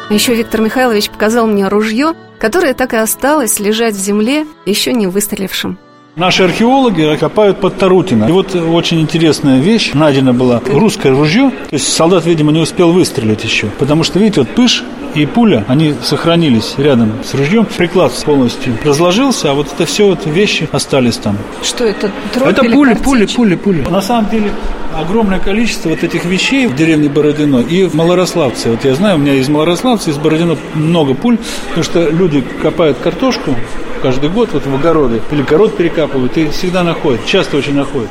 Еще 0.08 0.34
Виктор 0.34 0.62
Михайлович 0.62 1.10
показал 1.10 1.46
мне 1.46 1.68
ружье, 1.68 2.14
которое 2.38 2.72
так 2.72 2.94
и 2.94 2.96
осталось 2.96 3.60
лежать 3.60 3.94
в 3.94 3.98
земле, 3.98 4.46
еще 4.64 4.94
не 4.94 5.06
выстрелившим. 5.06 5.76
Наши 6.16 6.44
археологи 6.44 7.16
копают 7.18 7.60
под 7.60 7.76
Тарутино. 7.76 8.26
И 8.26 8.30
вот 8.30 8.54
очень 8.54 9.00
интересная 9.00 9.58
вещь. 9.58 9.90
Найдена 9.94 10.32
была 10.32 10.62
русское 10.64 11.10
ружье. 11.10 11.50
То 11.50 11.74
есть 11.74 11.92
солдат, 11.92 12.24
видимо, 12.24 12.52
не 12.52 12.60
успел 12.60 12.92
выстрелить 12.92 13.42
еще. 13.42 13.66
Потому 13.78 14.04
что, 14.04 14.20
видите, 14.20 14.42
вот 14.42 14.50
пыш 14.50 14.84
и 15.14 15.26
пуля, 15.26 15.64
они 15.68 15.94
сохранились 16.02 16.74
рядом 16.78 17.12
с 17.24 17.34
ружьем. 17.34 17.66
Приклад 17.66 18.12
полностью 18.24 18.74
разложился, 18.84 19.50
а 19.50 19.54
вот 19.54 19.68
это 19.72 19.86
все 19.86 20.06
вот 20.06 20.26
вещи 20.26 20.68
остались 20.72 21.16
там. 21.16 21.36
Что 21.62 21.84
это? 21.84 22.10
Дробь 22.34 22.48
это 22.48 22.64
пули, 22.64 22.94
пули, 22.94 23.26
пули, 23.26 23.54
пули. 23.54 23.86
На 23.88 24.02
самом 24.02 24.28
деле 24.30 24.50
огромное 24.94 25.38
количество 25.38 25.88
вот 25.88 26.02
этих 26.02 26.24
вещей 26.24 26.66
в 26.66 26.74
деревне 26.74 27.08
Бородино 27.08 27.58
и 27.58 27.84
в 27.84 27.94
Малорославце. 27.94 28.70
Вот 28.70 28.84
я 28.84 28.94
знаю, 28.94 29.16
у 29.16 29.18
меня 29.18 29.34
из 29.34 29.48
Малорославца, 29.48 30.10
из 30.10 30.18
Бородино 30.18 30.56
много 30.74 31.14
пуль, 31.14 31.38
потому 31.68 31.84
что 31.84 32.08
люди 32.08 32.44
копают 32.62 32.98
картошку 32.98 33.54
каждый 34.02 34.28
год 34.28 34.50
вот 34.52 34.66
в 34.66 34.74
огороды, 34.74 35.22
или 35.30 35.42
город 35.42 35.76
перекапывают, 35.76 36.36
и 36.36 36.48
всегда 36.48 36.82
находят, 36.82 37.24
часто 37.24 37.56
очень 37.56 37.74
находят. 37.74 38.10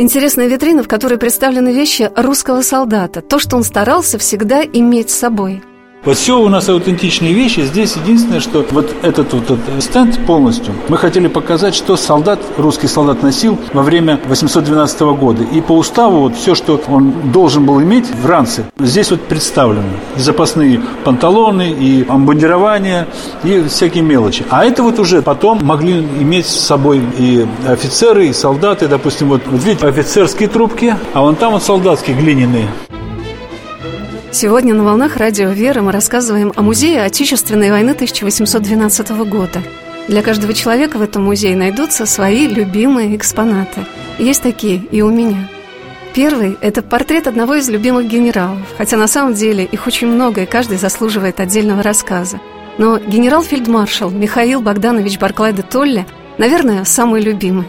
Интересная 0.00 0.46
витрина, 0.46 0.82
в 0.82 0.88
которой 0.88 1.18
представлены 1.18 1.74
вещи 1.74 2.10
русского 2.16 2.62
солдата. 2.62 3.20
То, 3.20 3.38
что 3.38 3.58
он 3.58 3.64
старался 3.64 4.16
всегда 4.16 4.64
иметь 4.64 5.10
с 5.10 5.18
собой. 5.18 5.62
Вот 6.02 6.16
все 6.16 6.40
у 6.40 6.48
нас 6.48 6.66
аутентичные 6.66 7.34
вещи. 7.34 7.60
Здесь 7.60 7.94
единственное, 7.96 8.40
что 8.40 8.64
вот 8.70 8.90
этот 9.02 9.34
вот 9.34 9.50
этот 9.50 9.82
стенд 9.82 10.18
полностью 10.26 10.72
мы 10.88 10.96
хотели 10.96 11.28
показать, 11.28 11.74
что 11.74 11.94
солдат, 11.96 12.40
русский 12.56 12.86
солдат 12.86 13.22
носил 13.22 13.58
во 13.74 13.82
время 13.82 14.18
812 14.26 15.00
года. 15.00 15.42
И 15.42 15.60
по 15.60 15.72
уставу 15.72 16.20
вот 16.20 16.36
все, 16.36 16.54
что 16.54 16.80
он 16.88 17.30
должен 17.32 17.66
был 17.66 17.82
иметь 17.82 18.06
в 18.10 18.24
ранце, 18.24 18.64
здесь 18.78 19.10
вот 19.10 19.20
представлено. 19.20 19.90
И 20.16 20.20
запасные 20.20 20.80
панталоны, 21.04 21.70
и 21.70 22.06
обмундирование, 22.08 23.06
и 23.44 23.62
всякие 23.68 24.02
мелочи. 24.02 24.46
А 24.48 24.64
это 24.64 24.82
вот 24.82 24.98
уже 24.98 25.20
потом 25.20 25.62
могли 25.62 26.00
иметь 26.00 26.46
с 26.46 26.60
собой 26.60 27.02
и 27.18 27.46
офицеры, 27.68 28.28
и 28.28 28.32
солдаты. 28.32 28.88
Допустим, 28.88 29.28
вот, 29.28 29.42
вот 29.44 29.62
видите, 29.62 29.86
офицерские 29.86 30.48
трубки, 30.48 30.96
а 31.12 31.20
вон 31.20 31.36
там 31.36 31.52
вот 31.52 31.62
солдатские 31.62 32.16
глиняные. 32.16 32.68
Сегодня 34.32 34.74
на 34.74 34.84
«Волнах 34.84 35.16
Радио 35.16 35.50
Веры» 35.50 35.82
мы 35.82 35.90
рассказываем 35.90 36.52
о 36.54 36.62
музее 36.62 37.02
Отечественной 37.02 37.72
войны 37.72 37.90
1812 37.90 39.10
года. 39.28 39.60
Для 40.06 40.22
каждого 40.22 40.54
человека 40.54 40.98
в 40.98 41.02
этом 41.02 41.24
музее 41.24 41.56
найдутся 41.56 42.06
свои 42.06 42.46
любимые 42.46 43.16
экспонаты. 43.16 43.84
Есть 44.18 44.42
такие 44.42 44.76
и 44.76 45.02
у 45.02 45.10
меня. 45.10 45.48
Первый– 46.14 46.56
это 46.60 46.80
портрет 46.80 47.26
одного 47.26 47.56
из 47.56 47.68
любимых 47.68 48.06
генералов, 48.06 48.62
хотя 48.78 48.96
на 48.96 49.08
самом 49.08 49.34
деле 49.34 49.64
их 49.64 49.88
очень 49.88 50.06
много, 50.06 50.42
и 50.42 50.46
каждый 50.46 50.78
заслуживает 50.78 51.40
отдельного 51.40 51.82
рассказа. 51.82 52.40
Но 52.78 52.98
генерал-фельдмаршал 52.98 54.10
Михаил 54.10 54.60
Богданович 54.60 55.18
Барклай 55.18 55.52
де 55.52 55.62
Толле, 55.62 56.06
наверное, 56.38 56.84
самый 56.84 57.20
любимый. 57.20 57.66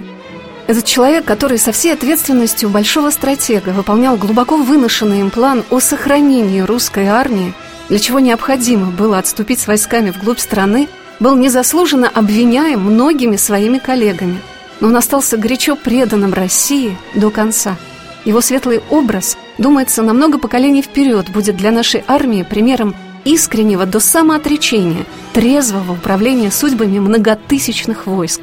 Этот 0.68 0.86
человек, 0.86 1.26
который 1.26 1.58
со 1.58 1.72
всей 1.72 1.94
ответственностью 1.94 2.70
большого 2.70 3.10
стратега 3.10 3.70
выполнял 3.70 4.16
глубоко 4.16 4.58
выношенный 4.58 5.20
им 5.20 5.30
план 5.30 5.64
о 5.70 5.80
сохранении 5.80 6.62
русской 6.62 7.08
армии, 7.08 7.54
для 7.90 8.00
чего 8.00 8.20
необходимо 8.20 8.92
было 8.92 9.18
отступить 9.18 9.60
с 9.60 9.68
войсками 9.68 10.12
вглубь 10.12 10.40
страны, 10.40 10.88
был 11.20 11.36
незаслуженно 11.36 12.10
обвиняем 12.10 12.80
многими 12.82 13.36
своими 13.36 13.80
коллегами, 13.80 14.40
но 14.80 14.88
он 14.88 14.96
остался 14.96 15.38
горячо 15.38 15.76
преданным 15.76 16.34
России 16.34 16.98
до 17.16 17.30
конца. 17.30 17.76
Его 18.24 18.40
светлый 18.42 18.82
образ, 18.90 19.38
думается, 19.58 20.04
на 20.04 20.14
много 20.14 20.38
поколений 20.38 20.82
вперед 20.82 21.30
будет 21.30 21.58
для 21.58 21.72
нашей 21.72 22.04
армии 22.08 22.44
примером 22.44 22.96
искреннего 23.26 23.86
до 23.86 24.00
самоотречения, 24.00 25.06
трезвого 25.34 25.94
управления 25.94 26.52
судьбами 26.52 27.00
многотысячных 27.00 28.08
войск. 28.08 28.42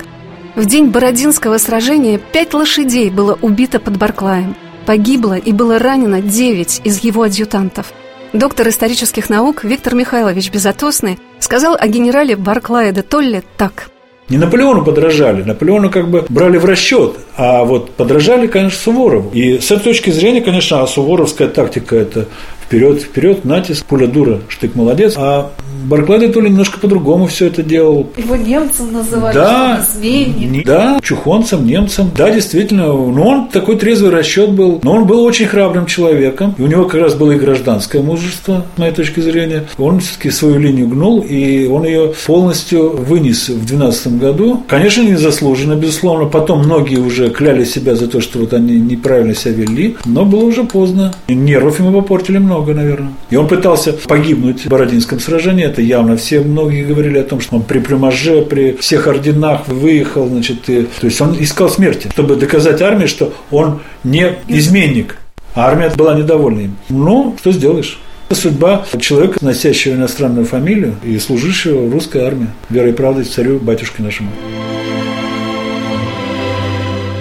В 0.59 0.67
день 0.67 0.87
Бородинского 0.87 1.57
сражения 1.59 2.19
пять 2.19 2.53
лошадей 2.53 3.11
было 3.11 3.39
убито 3.43 3.79
под 3.79 3.97
Барклаем. 3.97 4.57
Погибло 4.87 5.35
и 5.35 5.53
было 5.53 5.79
ранено 5.79 6.21
девять 6.21 6.81
из 6.83 7.05
его 7.05 7.23
адъютантов. 7.23 7.93
Доктор 8.33 8.67
исторических 8.67 9.31
наук 9.31 9.63
Виктор 9.63 9.95
Михайлович 9.95 10.51
Безотосный 10.51 11.21
сказал 11.39 11.77
о 11.79 11.87
генерале 11.87 12.35
Барклае 12.35 12.91
де 12.91 13.03
Толле 13.03 13.45
так– 13.57 13.89
Не 14.29 14.37
Наполеону 14.37 14.85
подражали, 14.85 15.43
Наполеону 15.43 15.91
как 15.91 16.11
бы 16.11 16.27
брали 16.29 16.59
в 16.59 16.65
расчет, 16.67 17.15
а 17.37 17.65
вот 17.65 17.93
подражали, 17.93 18.47
конечно, 18.47 18.79
Суворову. 18.79 19.31
И 19.31 19.59
с 19.59 19.71
этой 19.71 19.85
точки 19.85 20.11
зрения, 20.11 20.43
конечно, 20.43 20.83
а 20.83 20.87
суворовская 20.87 21.49
тактика– 21.49 21.97
это 21.97 22.27
вперед, 22.63 23.01
вперед, 23.01 23.47
натиск, 23.47 23.87
пуля 23.87 24.07
дура, 24.07 24.41
штык 24.49 24.75
молодец. 24.75 25.15
А 25.17 25.53
Барклай 25.87 26.19
де 26.21 26.29
Толли 26.29 26.49
немножко 26.49 26.79
по-другому 26.81 27.27
все 27.27 27.47
это 27.47 27.63
делал. 27.63 28.09
Его 28.17 28.37
немцем 28.37 28.93
называли, 28.93 29.35
Да, 29.35 29.85
не- 30.03 30.63
да, 30.65 30.99
чухонцем, 31.03 31.67
немцем. 31.67 32.11
Да, 32.17 32.31
действительно, 32.31 32.87
но 32.87 33.29
он 33.29 33.49
такой 33.49 33.77
трезвый 33.77 34.11
расчет 34.11 34.51
был. 34.51 34.81
Но 34.83 34.93
он 34.95 35.07
был 35.07 35.23
очень 35.25 35.47
храбрым 35.47 35.87
человеком. 35.87 36.55
И 36.59 36.63
у 36.63 36.67
него 36.67 36.85
как 36.85 37.01
раз 37.01 37.15
было 37.15 37.33
и 37.33 37.39
гражданское 37.39 38.01
мужество, 38.03 38.65
с 38.75 38.79
моей 38.79 38.93
точки 38.93 39.21
зрения. 39.21 39.65
Он 39.79 40.01
все-таки 40.01 40.31
свою 40.31 40.59
линию 40.59 40.89
гнул, 40.89 41.21
и 41.21 41.67
он 41.67 41.85
ее 41.85 42.13
полностью 42.27 42.91
вынес 42.97 43.49
в 43.49 43.65
12 43.65 44.19
году. 44.19 44.63
Конечно, 44.69 45.03
незаслуженно, 45.03 45.75
безусловно. 45.75 46.27
Потом 46.27 46.61
многие 46.65 46.97
уже 46.99 47.31
кляли 47.31 47.65
себя 47.65 47.95
за 47.95 48.07
то, 48.09 48.21
что 48.21 48.39
вот 48.41 48.53
они 48.53 48.79
неправильно 48.81 49.35
себя 49.35 49.55
вели. 49.55 49.97
Но 50.05 50.25
было 50.25 50.45
уже 50.45 50.65
поздно. 50.65 51.13
И 51.29 51.35
нервов 51.35 51.79
ему 51.81 51.93
попортили 51.93 52.39
много, 52.39 52.75
наверное. 52.75 53.13
И 53.31 53.37
он 53.37 53.47
пытался 53.49 53.93
погибнуть 53.93 54.65
в 54.65 54.69
Бородинском 54.69 55.21
сражении. 55.21 55.68
Это 55.69 55.83
явно 55.83 56.17
все 56.17 56.41
многие 56.41 56.83
говорили 56.83 57.19
о 57.19 57.25
том, 57.25 57.43
что 57.43 57.57
он 57.57 57.63
при 57.63 57.79
плюмаже, 57.79 58.41
при 58.41 58.73
всех 58.73 59.07
орденах 59.07 59.69
выехал, 59.69 60.27
значит, 60.27 60.67
и, 60.71 60.85
то 60.85 61.07
есть 61.07 61.21
он 61.21 61.37
искал 61.39 61.69
смерти, 61.69 62.09
чтобы 62.11 62.37
доказать 62.37 62.81
армии, 62.81 63.05
что 63.05 63.35
он 63.51 63.81
не 64.03 64.33
изменник. 64.49 65.19
А 65.55 65.67
армия 65.67 65.91
была 65.95 66.15
недовольна 66.15 66.61
им. 66.61 66.77
Ну, 66.89 67.37
что 67.39 67.53
сделаешь? 67.53 68.01
Судьба 68.31 68.87
человека, 68.99 69.45
носящего 69.45 69.93
иностранную 69.93 70.47
фамилию 70.47 70.95
и 71.05 71.19
служившего 71.19 71.87
в 71.87 71.93
русской 71.93 72.23
армии. 72.23 72.49
Верой 72.71 72.93
и 72.93 72.95
правдой 72.95 73.25
царю, 73.25 73.59
батюшке 73.59 74.03
нашему. 74.03 74.31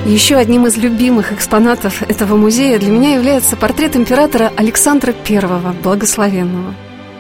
Еще 0.05 0.35
одним 0.35 0.67
из 0.67 0.77
любимых 0.77 1.33
экспонатов 1.33 2.01
этого 2.09 2.37
музея 2.37 2.79
для 2.79 2.91
меня 2.91 3.15
является 3.15 3.57
портрет 3.57 3.97
императора 3.97 4.53
Александра 4.55 5.13
I, 5.29 5.41
благословенного. 5.83 6.73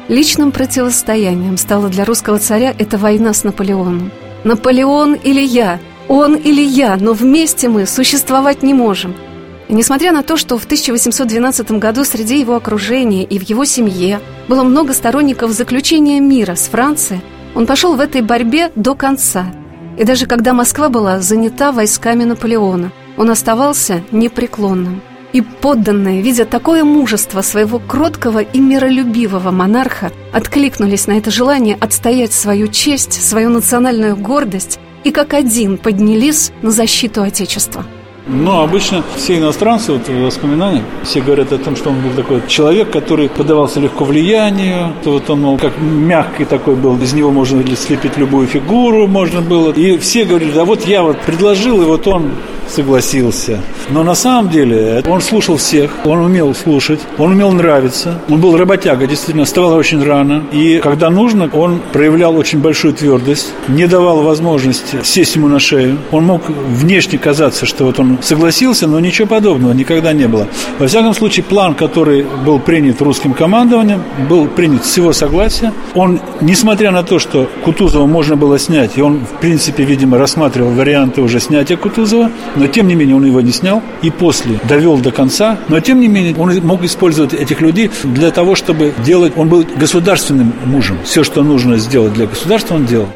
Личным 0.09 0.53
противостоянием 0.53 1.57
стала 1.57 1.89
для 1.89 2.05
русского 2.05 2.39
царя 2.39 2.73
эта 2.77 2.97
война 2.97 3.33
с 3.33 3.43
Наполеоном. 3.43 4.11
Наполеон 4.45 5.15
или 5.15 5.41
я, 5.41 5.79
он 6.07 6.35
или 6.35 6.61
я, 6.61 6.95
но 6.95 7.11
вместе 7.11 7.67
мы 7.67 7.85
существовать 7.85 8.63
не 8.63 8.73
можем. 8.73 9.13
И 9.67 9.73
несмотря 9.73 10.13
на 10.13 10.23
то, 10.23 10.37
что 10.37 10.57
в 10.57 10.63
1812 10.63 11.71
году 11.71 12.05
среди 12.05 12.39
его 12.39 12.55
окружения 12.55 13.25
и 13.25 13.37
в 13.37 13.43
его 13.43 13.65
семье 13.65 14.21
было 14.47 14.63
много 14.63 14.93
сторонников 14.93 15.51
заключения 15.51 16.21
мира 16.21 16.55
с 16.55 16.69
Францией, 16.69 17.21
он 17.53 17.65
пошел 17.65 17.95
в 17.95 17.99
этой 17.99 18.21
борьбе 18.21 18.71
до 18.75 18.95
конца. 18.95 19.47
И 19.97 20.05
даже 20.05 20.25
когда 20.25 20.53
Москва 20.53 20.87
была 20.87 21.19
занята 21.19 21.73
войсками 21.73 22.23
Наполеона, 22.23 22.93
он 23.17 23.29
оставался 23.29 24.01
непреклонным. 24.11 25.01
И 25.33 25.41
подданные, 25.41 26.21
видя 26.21 26.45
такое 26.45 26.83
мужество 26.83 27.41
своего 27.41 27.79
кроткого 27.79 28.39
и 28.39 28.59
миролюбивого 28.59 29.51
монарха, 29.51 30.11
откликнулись 30.31 31.07
на 31.07 31.17
это 31.17 31.31
желание 31.31 31.75
отстоять 31.75 32.33
свою 32.33 32.67
честь, 32.67 33.13
свою 33.13 33.49
национальную 33.49 34.15
гордость 34.15 34.79
и 35.03 35.11
как 35.11 35.33
один 35.33 35.77
поднялись 35.77 36.51
на 36.61 36.71
защиту 36.71 37.21
Отечества. 37.23 37.85
Но 38.27 38.63
обычно 38.63 39.03
все 39.15 39.37
иностранцы, 39.37 39.93
вот 39.93 40.07
в 40.07 40.25
воспоминаниях, 40.25 40.83
все 41.03 41.21
говорят 41.21 41.51
о 41.53 41.57
том, 41.57 41.75
что 41.75 41.89
он 41.89 42.01
был 42.01 42.11
такой 42.11 42.41
человек, 42.47 42.91
который 42.91 43.29
поддавался 43.29 43.79
легко 43.79 44.03
влиянию, 44.03 44.93
то 45.03 45.11
вот 45.11 45.29
он, 45.29 45.41
мол, 45.41 45.57
как 45.57 45.73
мягкий 45.79 46.45
такой 46.45 46.75
был, 46.75 46.97
из 47.01 47.13
него 47.13 47.31
можно 47.31 47.63
слепить 47.75 48.17
любую 48.17 48.47
фигуру, 48.47 49.07
можно 49.07 49.41
было. 49.41 49.71
И 49.71 49.97
все 49.97 50.25
говорили, 50.25 50.51
да 50.51 50.65
вот 50.65 50.85
я 50.85 51.03
вот 51.03 51.19
предложил, 51.21 51.81
и 51.81 51.85
вот 51.85 52.07
он 52.07 52.31
согласился. 52.69 53.61
Но 53.89 54.03
на 54.03 54.15
самом 54.15 54.49
деле 54.49 55.01
он 55.07 55.21
слушал 55.21 55.57
всех, 55.57 55.91
он 56.05 56.19
умел 56.19 56.53
слушать, 56.53 56.99
он 57.17 57.31
умел 57.31 57.51
нравиться. 57.51 58.19
Он 58.29 58.41
был 58.41 58.57
работяга, 58.57 59.07
действительно, 59.07 59.45
вставал 59.45 59.73
очень 59.73 60.03
рано. 60.03 60.43
И 60.51 60.79
когда 60.79 61.09
нужно, 61.09 61.49
он 61.53 61.79
проявлял 61.93 62.35
очень 62.35 62.59
большую 62.59 62.93
твердость, 62.93 63.53
не 63.67 63.87
давал 63.87 64.21
возможности 64.21 64.99
сесть 65.03 65.35
ему 65.35 65.47
на 65.47 65.59
шею. 65.59 65.97
Он 66.11 66.25
мог 66.25 66.49
внешне 66.49 67.17
казаться, 67.17 67.65
что 67.65 67.85
вот 67.85 67.99
он 67.99 68.16
согласился, 68.21 68.87
но 68.87 68.99
ничего 68.99 69.27
подобного 69.27 69.73
никогда 69.73 70.13
не 70.13 70.27
было. 70.27 70.47
Во 70.79 70.87
всяком 70.87 71.13
случае, 71.13 71.43
план, 71.43 71.75
который 71.75 72.25
был 72.45 72.59
принят 72.59 73.01
русским 73.01 73.33
командованием, 73.33 74.03
был 74.29 74.47
принят 74.47 74.85
с 74.85 74.97
его 74.97 75.13
согласия. 75.13 75.73
Он, 75.95 76.19
несмотря 76.41 76.91
на 76.91 77.03
то, 77.03 77.19
что 77.19 77.49
Кутузова 77.63 78.05
можно 78.05 78.35
было 78.35 78.59
снять, 78.59 78.97
и 78.97 79.01
он, 79.01 79.25
в 79.25 79.39
принципе, 79.39 79.83
видимо, 79.83 80.17
рассматривал 80.17 80.71
варианты 80.71 81.21
уже 81.21 81.39
снятия 81.39 81.77
Кутузова, 81.77 82.31
но 82.55 82.67
тем 82.67 82.87
не 82.87 82.95
менее 82.95 83.15
он 83.15 83.25
его 83.25 83.41
не 83.41 83.51
снял 83.51 83.81
и 84.01 84.09
после 84.09 84.59
довел 84.63 84.97
до 84.97 85.11
конца, 85.11 85.57
но 85.67 85.79
тем 85.79 85.99
не 85.99 86.07
менее 86.07 86.35
он 86.37 86.55
мог 86.65 86.83
использовать 86.83 87.33
этих 87.33 87.61
людей 87.61 87.91
для 88.03 88.31
того, 88.31 88.55
чтобы 88.55 88.93
делать, 89.05 89.33
он 89.35 89.49
был 89.49 89.65
государственным 89.75 90.53
мужем, 90.65 90.97
все, 91.03 91.23
что 91.23 91.43
нужно 91.43 91.77
сделать 91.77 92.13
для 92.13 92.25
государства, 92.25 92.75
он 92.75 92.85
делал. 92.85 93.07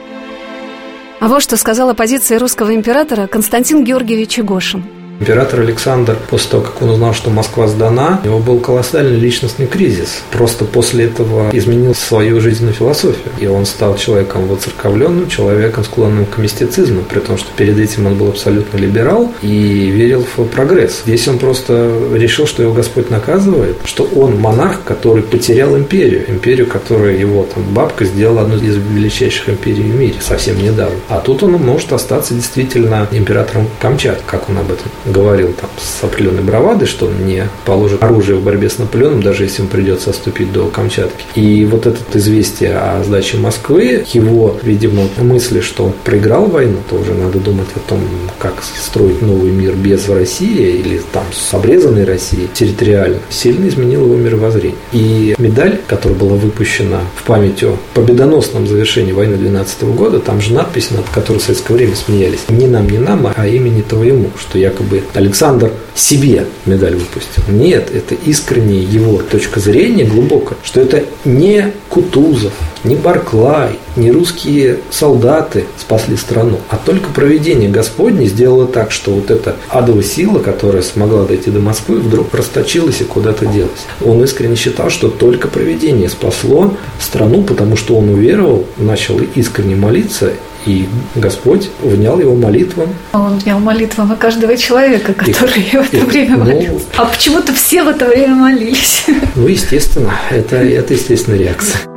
А 1.21 1.27
вот 1.27 1.43
что 1.43 1.55
сказал 1.55 1.87
о 1.91 1.93
позиции 1.93 2.35
русского 2.35 2.73
императора 2.73 3.27
Константин 3.27 3.83
Георгиевич 3.83 4.39
Игошин– 4.39 4.83
Император 5.21 5.59
Александр, 5.59 6.17
после 6.31 6.49
того, 6.49 6.63
как 6.63 6.81
он 6.81 6.89
узнал, 6.89 7.13
что 7.13 7.29
Москва 7.29 7.67
сдана, 7.67 8.19
у 8.23 8.25
него 8.25 8.39
был 8.39 8.57
колоссальный 8.57 9.17
личностный 9.17 9.67
кризис. 9.67 10.23
Просто 10.31 10.65
после 10.65 11.05
этого 11.05 11.55
изменил 11.55 11.93
свою 11.93 12.41
жизненную 12.41 12.73
философию. 12.73 13.31
И 13.37 13.45
он 13.45 13.67
стал 13.67 13.97
человеком 13.97 14.47
воцерковленным, 14.47 15.29
человеком, 15.29 15.83
склонным 15.83 16.25
к 16.25 16.39
мистицизму, 16.39 17.03
при 17.03 17.19
том, 17.19 17.37
что 17.37 17.49
перед 17.55 17.77
этим 17.77 18.07
он 18.07 18.15
был 18.15 18.29
абсолютно 18.29 18.77
либерал 18.77 19.31
и 19.43 19.91
верил 19.91 20.25
в 20.35 20.45
прогресс. 20.45 21.03
Здесь 21.05 21.27
он 21.27 21.37
просто 21.37 21.95
решил, 22.15 22.47
что 22.47 22.63
его 22.63 22.73
Господь 22.73 23.11
наказывает, 23.11 23.77
что 23.85 24.05
он 24.15 24.39
монарх, 24.39 24.83
который 24.83 25.21
потерял 25.21 25.77
империю. 25.77 26.31
Империю, 26.31 26.65
которую 26.65 27.19
его 27.19 27.45
там, 27.53 27.63
бабка 27.75 28.05
сделала 28.05 28.41
одну 28.41 28.55
из 28.55 28.75
величайших 28.75 29.49
империй 29.49 29.83
в 29.83 29.95
мире 29.95 30.15
совсем 30.19 30.57
недавно. 30.57 30.97
А 31.09 31.19
тут 31.19 31.43
он 31.43 31.51
может 31.51 31.93
остаться 31.93 32.33
действительно 32.33 33.07
императором 33.11 33.67
Камчат, 33.79 34.23
как 34.25 34.49
он 34.49 34.57
об 34.57 34.71
этом 34.71 34.89
говорил 35.11 35.53
там 35.53 35.69
с 35.77 36.03
определенной 36.03 36.43
бравадой, 36.43 36.87
что 36.87 37.07
он 37.07 37.25
не 37.25 37.47
положит 37.65 38.03
оружие 38.03 38.37
в 38.37 38.43
борьбе 38.43 38.69
с 38.69 38.77
Наполеоном, 38.77 39.21
даже 39.21 39.43
если 39.43 39.61
ему 39.61 39.71
придется 39.71 40.09
отступить 40.09 40.51
до 40.51 40.67
Камчатки. 40.67 41.25
И 41.35 41.65
вот 41.65 41.85
это 41.85 41.99
известие 42.17 42.77
о 42.77 43.03
сдаче 43.03 43.37
Москвы, 43.37 44.05
его, 44.13 44.57
видимо, 44.63 45.03
мысли, 45.17 45.61
что 45.61 45.85
он 45.85 45.93
проиграл 46.03 46.45
войну, 46.45 46.77
то 46.89 46.95
уже 46.95 47.13
надо 47.13 47.39
думать 47.39 47.67
о 47.75 47.79
том, 47.79 47.99
как 48.39 48.55
строить 48.63 49.21
новый 49.21 49.51
мир 49.51 49.75
без 49.75 50.07
России 50.09 50.79
или 50.79 51.01
там 51.11 51.23
с 51.31 51.53
обрезанной 51.53 52.05
Россией 52.05 52.47
территориально, 52.53 53.19
сильно 53.29 53.67
изменил 53.67 54.05
его 54.05 54.15
мировоззрение. 54.15 54.77
И 54.91 55.35
медаль, 55.37 55.79
которая 55.87 56.17
была 56.17 56.35
выпущена 56.35 57.01
в 57.15 57.23
память 57.23 57.63
о 57.63 57.77
победоносном 57.93 58.67
завершении 58.67 59.11
войны 59.11 59.37
12 59.37 59.83
года, 59.83 60.19
там 60.19 60.41
же 60.41 60.53
надпись, 60.53 60.91
над 60.91 61.07
которой 61.09 61.37
в 61.37 61.43
советское 61.43 61.73
время 61.73 61.95
смеялись. 61.95 62.41
Не 62.49 62.67
нам, 62.67 62.89
не 62.89 62.97
нам, 62.97 63.27
а 63.33 63.47
имени 63.47 63.81
твоему, 63.81 64.29
что 64.39 64.57
якобы 64.57 65.00
Александр 65.13 65.71
себе 65.95 66.45
медаль 66.65 66.95
выпустил. 66.95 67.43
Нет, 67.47 67.91
это 67.93 68.15
искренняя 68.15 68.81
его 68.81 69.21
точка 69.21 69.59
зрения 69.59 70.05
глубокая, 70.05 70.57
что 70.63 70.81
это 70.81 71.03
не 71.25 71.71
Кутузов, 71.89 72.53
не 72.83 72.95
Барклай, 72.95 73.79
не 73.95 74.11
русские 74.11 74.79
солдаты 74.89 75.65
спасли 75.77 76.15
страну, 76.15 76.59
а 76.69 76.77
только 76.77 77.09
проведение 77.09 77.69
Господне 77.69 78.25
сделало 78.27 78.67
так, 78.67 78.91
что 78.91 79.11
вот 79.11 79.31
эта 79.31 79.55
адовая 79.69 80.03
сила, 80.03 80.39
которая 80.39 80.81
смогла 80.81 81.25
дойти 81.25 81.51
до 81.51 81.59
Москвы, 81.59 81.99
вдруг 81.99 82.33
расточилась 82.33 83.01
и 83.01 83.05
куда-то 83.05 83.45
делась. 83.45 83.85
Он 84.03 84.23
искренне 84.23 84.55
считал, 84.55 84.89
что 84.89 85.09
только 85.09 85.47
проведение 85.47 86.09
спасло 86.09 86.73
страну, 86.99 87.43
потому 87.43 87.75
что 87.77 87.95
он 87.95 88.09
уверовал, 88.09 88.65
начал 88.77 89.19
искренне 89.35 89.75
молиться 89.75 90.31
и 90.65 90.87
Господь 91.15 91.69
внял 91.81 92.19
его 92.19 92.35
молитвам. 92.35 92.89
Он 93.13 93.39
внял 93.39 93.59
молитвам 93.59 94.13
и 94.13 94.15
каждого 94.15 94.55
человека, 94.57 95.13
который 95.13 95.63
и, 95.63 95.77
в 95.77 95.81
это 95.87 95.97
и, 95.97 96.01
время 96.01 96.37
ну, 96.37 96.45
молился. 96.45 96.85
А 96.97 97.05
почему-то 97.05 97.53
все 97.53 97.83
в 97.83 97.87
это 97.87 98.05
время 98.05 98.35
молились. 98.35 99.05
Ну, 99.35 99.47
естественно, 99.47 100.13
это, 100.29 100.57
это 100.57 100.93
естественная 100.93 101.39
реакция. 101.39 101.90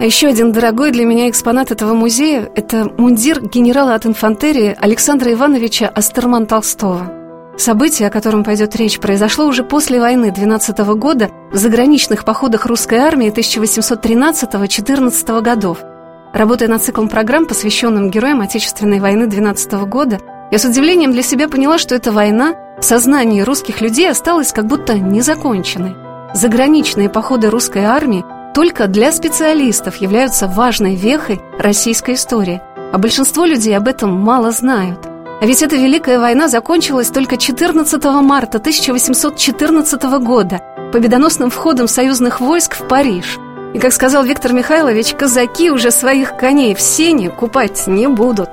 А 0.00 0.04
еще 0.04 0.28
один 0.28 0.50
дорогой 0.50 0.90
для 0.90 1.04
меня 1.04 1.28
экспонат 1.28 1.70
этого 1.70 1.94
музея– 1.94 2.50
это 2.56 2.90
мундир 2.96 3.40
генерала 3.42 3.94
от 3.94 4.06
инфантерии 4.06 4.76
Александра 4.80 5.32
Ивановича 5.32 5.86
Астерман 5.88 6.46
Толстого. 6.46 7.12
Событие, 7.58 8.08
о 8.08 8.10
котором 8.10 8.42
пойдет 8.42 8.74
речь, 8.76 8.98
произошло 8.98 9.46
уже 9.46 9.62
после 9.62 10.00
войны 10.00 10.32
12 10.32 10.78
года 10.96 11.30
в 11.52 11.56
заграничных 11.56 12.24
походах 12.24 12.66
русской 12.66 12.98
армии 12.98 13.30
1813-14 13.30 15.42
годов– 15.42 15.78
Работая 16.32 16.68
над 16.68 16.82
циклом 16.82 17.08
программ, 17.08 17.46
посвященным 17.46 18.10
героям 18.10 18.40
Отечественной 18.40 19.00
войны 19.00 19.26
12 19.26 19.72
года, 19.88 20.20
я 20.52 20.58
с 20.58 20.64
удивлением 20.64 21.12
для 21.12 21.22
себя 21.22 21.48
поняла, 21.48 21.76
что 21.76 21.96
эта 21.96 22.12
война 22.12 22.54
в 22.78 22.84
сознании 22.84 23.40
русских 23.40 23.80
людей 23.80 24.08
осталась 24.08 24.52
как 24.52 24.66
будто 24.66 24.96
незаконченной. 24.96 25.96
Заграничные 26.32 27.10
походы 27.10 27.50
русской 27.50 27.82
армии 27.82 28.24
только 28.54 28.86
для 28.86 29.12
специалистов 29.12 29.96
являются 29.96 30.46
важной 30.46 30.94
вехой 30.94 31.40
российской 31.58 32.14
истории, 32.14 32.60
а 32.92 32.98
большинство 32.98 33.44
людей 33.44 33.76
об 33.76 33.88
этом 33.88 34.12
мало 34.12 34.50
знают. 34.50 35.06
А 35.06 35.46
ведь 35.46 35.62
эта 35.62 35.76
Великая 35.76 36.18
война 36.18 36.48
закончилась 36.48 37.08
только 37.08 37.36
14 37.36 38.04
марта 38.22 38.58
1814 38.58 40.02
года 40.20 40.60
победоносным 40.92 41.50
входом 41.50 41.88
союзных 41.88 42.40
войск 42.40 42.76
в 42.76 42.88
Париж– 42.88 43.38
и, 43.74 43.78
как 43.78 43.92
сказал 43.92 44.24
Виктор 44.24 44.52
Михайлович, 44.52 45.14
казаки 45.14 45.70
уже 45.70 45.90
своих 45.90 46.36
коней 46.36 46.74
в 46.74 46.80
сене 46.80 47.30
купать 47.30 47.86
не 47.86 48.08
будут. 48.08 48.48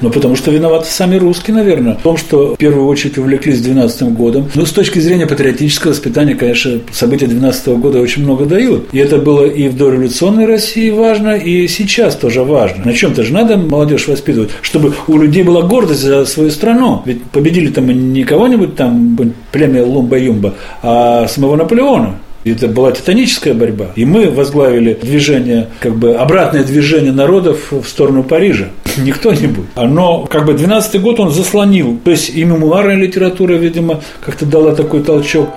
Ну, 0.00 0.10
потому 0.10 0.36
что 0.36 0.50
виноваты 0.50 0.86
сами 0.90 1.16
русские, 1.16 1.54
наверное, 1.54 1.94
в 1.94 2.02
том, 2.02 2.16
что 2.16 2.54
в 2.54 2.58
первую 2.58 2.86
очередь 2.86 3.18
увлеклись 3.18 3.60
12 3.60 4.02
годом. 4.14 4.50
Но 4.54 4.66
с 4.66 4.72
точки 4.72 4.98
зрения 4.98 5.26
патриотического 5.26 5.92
воспитания, 5.92 6.34
конечно, 6.34 6.80
события 6.90 7.26
12 7.26 7.68
года 7.78 8.00
очень 8.00 8.24
много 8.24 8.44
дают. 8.44 8.88
И 8.92 8.98
это 8.98 9.18
было 9.18 9.44
и 9.44 9.68
в 9.68 9.76
дореволюционной 9.76 10.46
России 10.46 10.90
важно, 10.90 11.36
и 11.36 11.68
сейчас 11.68 12.16
тоже 12.16 12.42
важно. 12.42 12.84
На 12.84 12.92
чем-то 12.92 13.22
же 13.22 13.32
надо 13.32 13.56
молодежь 13.56 14.08
воспитывать, 14.08 14.50
чтобы 14.60 14.92
у 15.06 15.18
людей 15.18 15.44
была 15.44 15.62
гордость 15.62 16.00
за 16.00 16.24
свою 16.26 16.50
страну. 16.50 17.02
Ведь 17.04 17.22
победили 17.24 17.68
там 17.68 17.86
не 18.12 18.24
кого-нибудь 18.24 18.74
там, 18.74 19.16
племя 19.52 19.84
Лумба-Юмба, 19.84 20.54
а 20.82 21.28
самого 21.28 21.56
Наполеона. 21.56 22.16
Это 22.44 22.68
была 22.68 22.92
титаническая 22.92 23.54
борьба. 23.54 23.92
И 23.96 24.04
мы 24.04 24.30
возглавили 24.30 24.94
движение, 24.94 25.68
как 25.80 25.94
бы 25.96 26.14
обратное 26.14 26.64
движение 26.64 27.12
народов 27.12 27.70
в 27.70 27.84
сторону 27.84 28.24
Парижа. 28.24 28.68
Не 28.96 29.12
кто-нибудь. 29.12 29.66
Но 29.76 30.26
как 30.26 30.46
бы 30.46 30.52
12-й 30.52 30.98
год 30.98 31.20
он 31.20 31.30
заслонил. 31.30 31.98
То 32.04 32.10
есть 32.10 32.30
и 32.30 32.44
мемуарная 32.44 32.96
литература, 32.96 33.54
видимо, 33.54 34.00
как-то 34.24 34.46
дала 34.46 34.74
такой 34.74 35.02
толчок. 35.02 35.48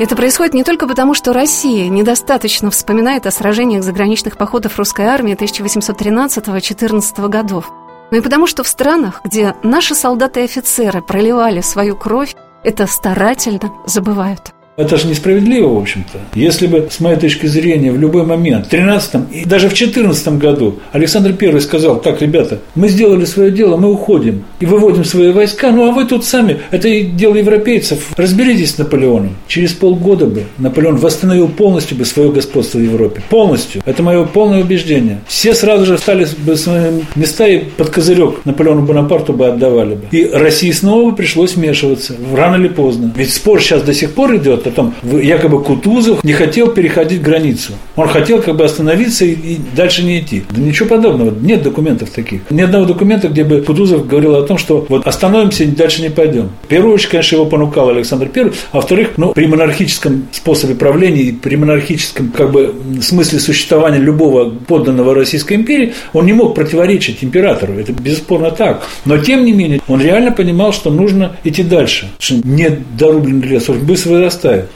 Это 0.00 0.16
происходит 0.16 0.54
не 0.54 0.64
только 0.64 0.88
потому, 0.88 1.14
что 1.14 1.32
Россия 1.32 1.88
недостаточно 1.88 2.72
вспоминает 2.72 3.26
о 3.26 3.30
сражениях 3.30 3.84
заграничных 3.84 4.36
походов 4.36 4.76
русской 4.76 5.06
армии 5.06 5.36
1813-14 5.36 7.28
годов, 7.28 7.70
но 8.10 8.16
и 8.16 8.20
потому, 8.20 8.48
что 8.48 8.64
в 8.64 8.68
странах, 8.68 9.20
где 9.24 9.54
наши 9.62 9.94
солдаты 9.94 10.40
и 10.40 10.44
офицеры 10.44 11.00
проливали 11.00 11.60
свою 11.60 11.96
кровь, 11.96 12.34
это 12.64 12.88
старательно 12.88 13.72
забывают. 13.86 14.53
Это 14.76 14.96
же 14.96 15.06
несправедливо, 15.06 15.72
в 15.72 15.78
общем-то. 15.78 16.18
Если 16.34 16.66
бы, 16.66 16.88
с 16.90 16.98
моей 16.98 17.16
точки 17.16 17.46
зрения, 17.46 17.92
в 17.92 17.98
любой 17.98 18.24
момент, 18.24 18.66
в 18.66 18.70
13 18.70 19.32
и 19.32 19.44
даже 19.44 19.68
в 19.68 19.74
14 19.74 20.28
году 20.38 20.80
Александр 20.90 21.32
I 21.40 21.60
сказал, 21.60 22.00
так, 22.00 22.20
ребята, 22.20 22.58
мы 22.74 22.88
сделали 22.88 23.24
свое 23.24 23.52
дело, 23.52 23.76
мы 23.76 23.92
уходим 23.92 24.44
и 24.58 24.66
выводим 24.66 25.04
свои 25.04 25.30
войска, 25.30 25.70
ну 25.70 25.88
а 25.88 25.92
вы 25.92 26.06
тут 26.06 26.24
сами, 26.24 26.58
это 26.72 26.88
дело 27.02 27.36
европейцев, 27.36 28.12
разберитесь 28.16 28.72
с 28.72 28.78
Наполеоном. 28.78 29.36
Через 29.46 29.74
полгода 29.74 30.26
бы 30.26 30.42
Наполеон 30.58 30.96
восстановил 30.96 31.46
полностью 31.46 31.96
бы 31.96 32.04
свое 32.04 32.32
господство 32.32 32.78
в 32.78 32.82
Европе. 32.82 33.22
Полностью. 33.30 33.80
Это 33.86 34.02
мое 34.02 34.24
полное 34.24 34.60
убеждение. 34.60 35.20
Все 35.28 35.54
сразу 35.54 35.86
же 35.86 35.98
стали 35.98 36.26
бы 36.44 36.56
свои 36.56 36.90
места 37.14 37.46
и 37.46 37.58
под 37.58 37.90
козырек 37.90 38.44
Наполеону 38.44 38.82
Бонапарту 38.82 39.34
бы 39.34 39.46
отдавали 39.46 39.94
бы. 39.94 40.06
И 40.10 40.24
России 40.24 40.72
снова 40.72 41.12
пришлось 41.12 41.54
вмешиваться, 41.54 42.16
рано 42.34 42.56
или 42.56 42.68
поздно. 42.68 43.12
Ведь 43.16 43.32
спор 43.32 43.62
сейчас 43.62 43.82
до 43.82 43.94
сих 43.94 44.14
пор 44.14 44.34
идет 44.34 44.63
потом 44.64 44.94
якобы 45.02 45.62
Кутузов 45.62 46.24
не 46.24 46.32
хотел 46.32 46.68
переходить 46.68 47.22
границу. 47.22 47.74
Он 47.96 48.08
хотел 48.08 48.42
как 48.42 48.56
бы 48.56 48.64
остановиться 48.64 49.24
и, 49.24 49.32
и 49.32 49.60
дальше 49.76 50.02
не 50.02 50.20
идти. 50.20 50.42
Да 50.50 50.60
ничего 50.60 50.88
подобного. 50.88 51.32
Нет 51.40 51.62
документов 51.62 52.10
таких. 52.10 52.42
Ни 52.50 52.62
одного 52.62 52.86
документа, 52.86 53.28
где 53.28 53.44
бы 53.44 53.60
Кутузов 53.60 54.06
говорил 54.06 54.34
о 54.34 54.42
том, 54.42 54.58
что 54.58 54.84
вот 54.88 55.06
остановимся 55.06 55.64
и 55.64 55.66
дальше 55.66 56.02
не 56.02 56.10
пойдем. 56.10 56.50
В 56.64 56.68
первую 56.68 56.94
очередь, 56.94 57.10
конечно, 57.10 57.36
его 57.36 57.46
понукал 57.46 57.90
Александр 57.90 58.30
I, 58.34 58.50
а 58.72 58.76
во-вторых, 58.76 59.10
ну, 59.16 59.32
при 59.32 59.46
монархическом 59.46 60.26
способе 60.32 60.74
правления 60.74 61.22
и 61.22 61.32
при 61.32 61.56
монархическом 61.56 62.30
как 62.30 62.50
бы 62.50 62.74
смысле 63.02 63.38
существования 63.38 63.98
любого 63.98 64.50
подданного 64.50 65.14
Российской 65.14 65.54
империи, 65.54 65.94
он 66.12 66.26
не 66.26 66.32
мог 66.32 66.54
противоречить 66.54 67.22
императору. 67.22 67.74
Это 67.74 67.92
бесспорно 67.92 68.50
так. 68.50 68.86
Но 69.04 69.18
тем 69.18 69.44
не 69.44 69.52
менее, 69.52 69.80
он 69.88 70.00
реально 70.00 70.32
понимал, 70.32 70.72
что 70.72 70.90
нужно 70.90 71.36
идти 71.44 71.62
дальше. 71.62 72.10
Что 72.18 72.36
недорубленный 72.44 73.46
лес 73.46 73.68
быстро 73.68 74.10
вырастает 74.10 74.53
помогают. 74.54 74.70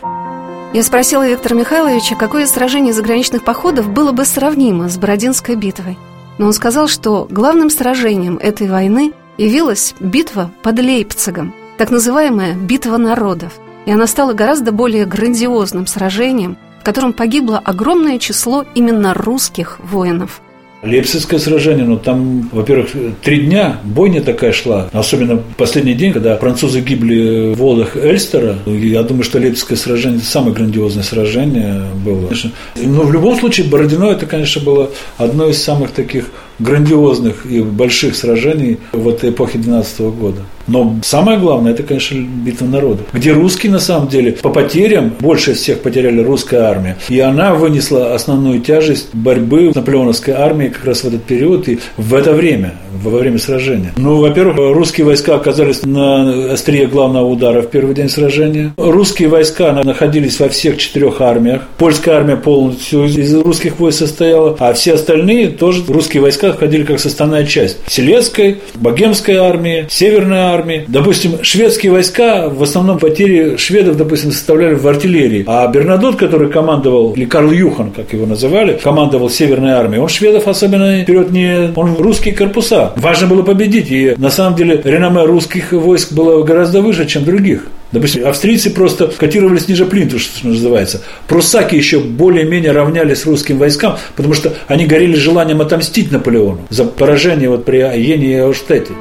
Я 0.74 0.82
спросила 0.82 1.26
Виктора 1.26 1.56
Михайловича, 1.56 2.14
какое 2.14 2.46
сражение 2.46 2.92
заграничных 2.92 3.44
походов 3.44 3.88
было 3.88 4.12
бы 4.12 4.24
сравнимо 4.24 4.88
с 4.88 4.98
Бородинской 4.98 5.54
битвой. 5.54 5.96
Но 6.36 6.46
он 6.46 6.52
сказал, 6.52 6.88
что 6.88 7.26
главным 7.30 7.70
сражением 7.70 8.36
этой 8.36 8.68
войны 8.68 9.12
явилась 9.38 9.94
битва 9.98 10.50
под 10.62 10.78
Лейпцигом, 10.78 11.54
так 11.78 11.90
называемая 11.90 12.54
«битва 12.54 12.96
народов». 12.96 13.54
И 13.86 13.90
она 13.90 14.06
стала 14.06 14.34
гораздо 14.34 14.70
более 14.70 15.06
грандиозным 15.06 15.86
сражением, 15.86 16.58
в 16.80 16.84
котором 16.84 17.12
погибло 17.14 17.58
огромное 17.58 18.18
число 18.18 18.64
именно 18.74 19.14
русских 19.14 19.78
воинов– 19.80 20.42
Лейпцигское 20.82 21.40
сражение, 21.40 21.84
ну 21.84 21.96
там, 21.96 22.48
во-первых, 22.52 22.90
три 23.22 23.46
дня 23.46 23.80
бойня 23.84 24.22
такая 24.22 24.52
шла, 24.52 24.88
особенно 24.92 25.42
последний 25.56 25.94
день, 25.94 26.12
когда 26.12 26.36
французы 26.36 26.80
гибли 26.80 27.52
в 27.52 27.58
водах 27.58 27.96
Эльстера. 27.96 28.56
Я 28.66 29.02
думаю, 29.02 29.24
что 29.24 29.38
Лейпцигское 29.38 29.76
сражение 29.76 30.20
самое 30.20 30.54
грандиозное 30.54 31.02
сражение 31.02 31.82
было. 32.04 32.30
Но 32.76 33.02
в 33.02 33.12
любом 33.12 33.36
случае 33.38 33.66
Бородино 33.66 34.12
это, 34.12 34.26
конечно, 34.26 34.62
было 34.62 34.90
одно 35.16 35.48
из 35.48 35.62
самых 35.62 35.90
таких 35.90 36.26
грандиозных 36.60 37.44
и 37.44 37.60
больших 37.60 38.14
сражений 38.14 38.78
в 38.92 39.08
этой 39.08 39.30
эпохе 39.30 39.58
12 39.58 40.00
года. 40.00 40.42
Но 40.68 40.96
самое 41.02 41.38
главное, 41.38 41.72
это, 41.72 41.82
конечно, 41.82 42.18
битва 42.18 42.66
народов, 42.66 43.06
где 43.12 43.32
русские, 43.32 43.72
на 43.72 43.78
самом 43.78 44.08
деле, 44.08 44.32
по 44.32 44.50
потерям, 44.50 45.12
больше 45.18 45.54
всех 45.54 45.80
потеряли 45.80 46.22
русская 46.22 46.60
армия. 46.60 46.96
И 47.08 47.18
она 47.20 47.54
вынесла 47.54 48.14
основную 48.14 48.60
тяжесть 48.60 49.14
борьбы 49.14 49.72
наполеоновской 49.74 50.34
армией 50.34 50.70
как 50.70 50.84
раз 50.84 51.02
в 51.02 51.08
этот 51.08 51.24
период 51.24 51.68
и 51.68 51.78
в 51.96 52.14
это 52.14 52.32
время, 52.32 52.74
во 53.02 53.18
время 53.18 53.38
сражения. 53.38 53.92
Ну, 53.96 54.18
во-первых, 54.18 54.56
русские 54.74 55.06
войска 55.06 55.34
оказались 55.36 55.84
на 55.84 56.52
острие 56.52 56.86
главного 56.86 57.26
удара 57.26 57.62
в 57.62 57.70
первый 57.70 57.94
день 57.94 58.08
сражения. 58.08 58.74
Русские 58.76 59.28
войска 59.28 59.72
находились 59.72 60.38
во 60.38 60.48
всех 60.48 60.76
четырех 60.78 61.20
армиях. 61.20 61.62
Польская 61.78 62.12
армия 62.12 62.36
полностью 62.36 63.04
из 63.04 63.34
русских 63.34 63.78
войск 63.78 63.98
состояла, 63.98 64.56
а 64.58 64.72
все 64.72 64.94
остальные 64.94 65.48
тоже 65.48 65.82
русские 65.88 66.22
войска 66.22 66.52
входили 66.52 66.84
как 66.84 67.00
составная 67.00 67.44
часть. 67.46 67.78
Селецкой, 67.86 68.58
Богемской 68.74 69.36
армии, 69.36 69.86
Северной 69.88 70.38
армии. 70.38 70.57
Допустим, 70.88 71.42
шведские 71.42 71.92
войска, 71.92 72.48
в 72.48 72.62
основном 72.62 72.98
потери 72.98 73.56
шведов, 73.56 73.96
допустим, 73.96 74.32
составляли 74.32 74.74
в 74.74 74.86
артиллерии. 74.86 75.44
А 75.46 75.66
Бернадот, 75.68 76.16
который 76.16 76.48
командовал, 76.50 77.12
или 77.14 77.24
Карл 77.24 77.50
Юхан, 77.50 77.90
как 77.90 78.12
его 78.12 78.26
называли, 78.26 78.78
командовал 78.82 79.30
Северной 79.30 79.72
армией, 79.72 80.00
он 80.00 80.08
шведов 80.08 80.48
особенно 80.48 81.02
вперед 81.02 81.30
не... 81.30 81.72
Он 81.74 81.96
русские 81.96 82.34
корпуса. 82.34 82.92
Важно 82.96 83.26
было 83.26 83.42
победить. 83.42 83.90
И 83.90 84.14
на 84.16 84.30
самом 84.30 84.56
деле 84.56 84.80
реноме 84.84 85.24
русских 85.24 85.72
войск 85.72 86.12
было 86.12 86.42
гораздо 86.42 86.80
выше, 86.82 87.06
чем 87.06 87.24
других. 87.24 87.66
Допустим, 87.90 88.26
австрийцы 88.26 88.70
просто 88.70 89.08
котировались 89.08 89.66
ниже 89.68 89.86
плинтуса, 89.86 90.24
что 90.24 90.48
называется. 90.48 91.02
Пруссаки 91.26 91.74
еще 91.74 92.00
более-менее 92.00 92.72
равнялись 92.72 93.24
русским 93.24 93.58
войскам, 93.58 93.96
потому 94.14 94.34
что 94.34 94.52
они 94.66 94.86
горели 94.86 95.14
желанием 95.14 95.60
отомстить 95.62 96.12
Наполеону 96.12 96.60
за 96.68 96.84
поражение 96.84 97.48
вот 97.48 97.64
при 97.64 97.78
Айене 97.78 98.32
и 98.32 98.36
Ауштете. 98.36 98.92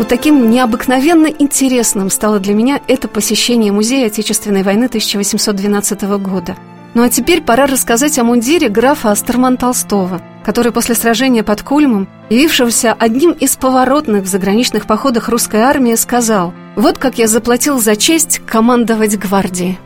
Вот 0.00 0.08
таким 0.08 0.50
необыкновенно 0.50 1.26
интересным 1.26 2.08
стало 2.08 2.38
для 2.38 2.54
меня 2.54 2.80
это 2.88 3.06
посещение 3.06 3.70
Музея 3.70 4.06
Отечественной 4.06 4.62
войны 4.62 4.86
1812 4.86 6.02
года. 6.16 6.56
Ну 6.94 7.02
а 7.02 7.10
теперь 7.10 7.42
пора 7.42 7.66
рассказать 7.66 8.18
о 8.18 8.24
мундире 8.24 8.70
графа 8.70 9.10
Астерман 9.10 9.58
Толстого, 9.58 10.22
который 10.42 10.72
после 10.72 10.94
сражения 10.94 11.42
под 11.42 11.60
Кульмом, 11.60 12.08
явившегося 12.30 12.94
одним 12.98 13.32
из 13.32 13.56
поворотных 13.56 14.22
в 14.22 14.26
заграничных 14.26 14.86
походах 14.86 15.28
русской 15.28 15.60
армии, 15.60 15.94
сказал 15.96 16.54
«Вот 16.76 16.96
как 16.96 17.18
я 17.18 17.28
заплатил 17.28 17.78
за 17.78 17.94
честь 17.94 18.40
командовать 18.46 19.18
гвардией». 19.18 19.78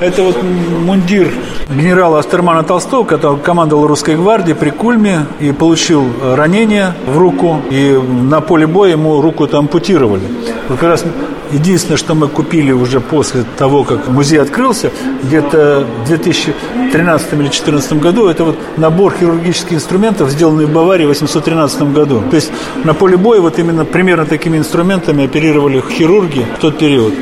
Это 0.00 0.22
вот 0.22 0.36
мундир 0.42 1.32
генерала 1.68 2.20
Астермана 2.20 2.62
Толстого, 2.62 3.04
который 3.04 3.40
командовал 3.40 3.86
русской 3.86 4.14
гвардией 4.14 4.54
при 4.54 4.70
Кульме 4.70 5.26
и 5.40 5.50
получил 5.50 6.04
ранение 6.36 6.94
в 7.06 7.18
руку, 7.18 7.60
и 7.70 7.98
на 7.98 8.40
поле 8.40 8.66
боя 8.66 8.92
ему 8.92 9.20
руку 9.20 9.46
это 9.46 9.58
ампутировали. 9.58 10.22
Вот 10.68 10.78
как 10.78 10.90
раз 10.90 11.04
единственное, 11.50 11.96
что 11.96 12.14
мы 12.14 12.28
купили 12.28 12.70
уже 12.70 13.00
после 13.00 13.44
того, 13.56 13.82
как 13.82 14.06
музей 14.08 14.40
открылся, 14.40 14.92
где-то 15.24 15.84
в 16.04 16.06
2013 16.06 17.32
или 17.32 17.38
2014 17.40 17.92
году, 17.94 18.28
это 18.28 18.44
вот 18.44 18.58
набор 18.76 19.14
хирургических 19.18 19.72
инструментов, 19.72 20.30
сделанный 20.30 20.66
в 20.66 20.72
Баварии 20.72 21.06
в 21.06 21.08
813 21.08 21.82
году. 21.92 22.22
То 22.30 22.36
есть 22.36 22.52
на 22.84 22.94
поле 22.94 23.16
боя 23.16 23.40
вот 23.40 23.58
именно 23.58 23.84
примерно 23.84 24.26
такими 24.26 24.58
инструментами 24.58 25.24
оперировали 25.24 25.82
хирурги 25.90 26.46
в 26.56 26.60
тот 26.60 26.78
период. 26.78 27.14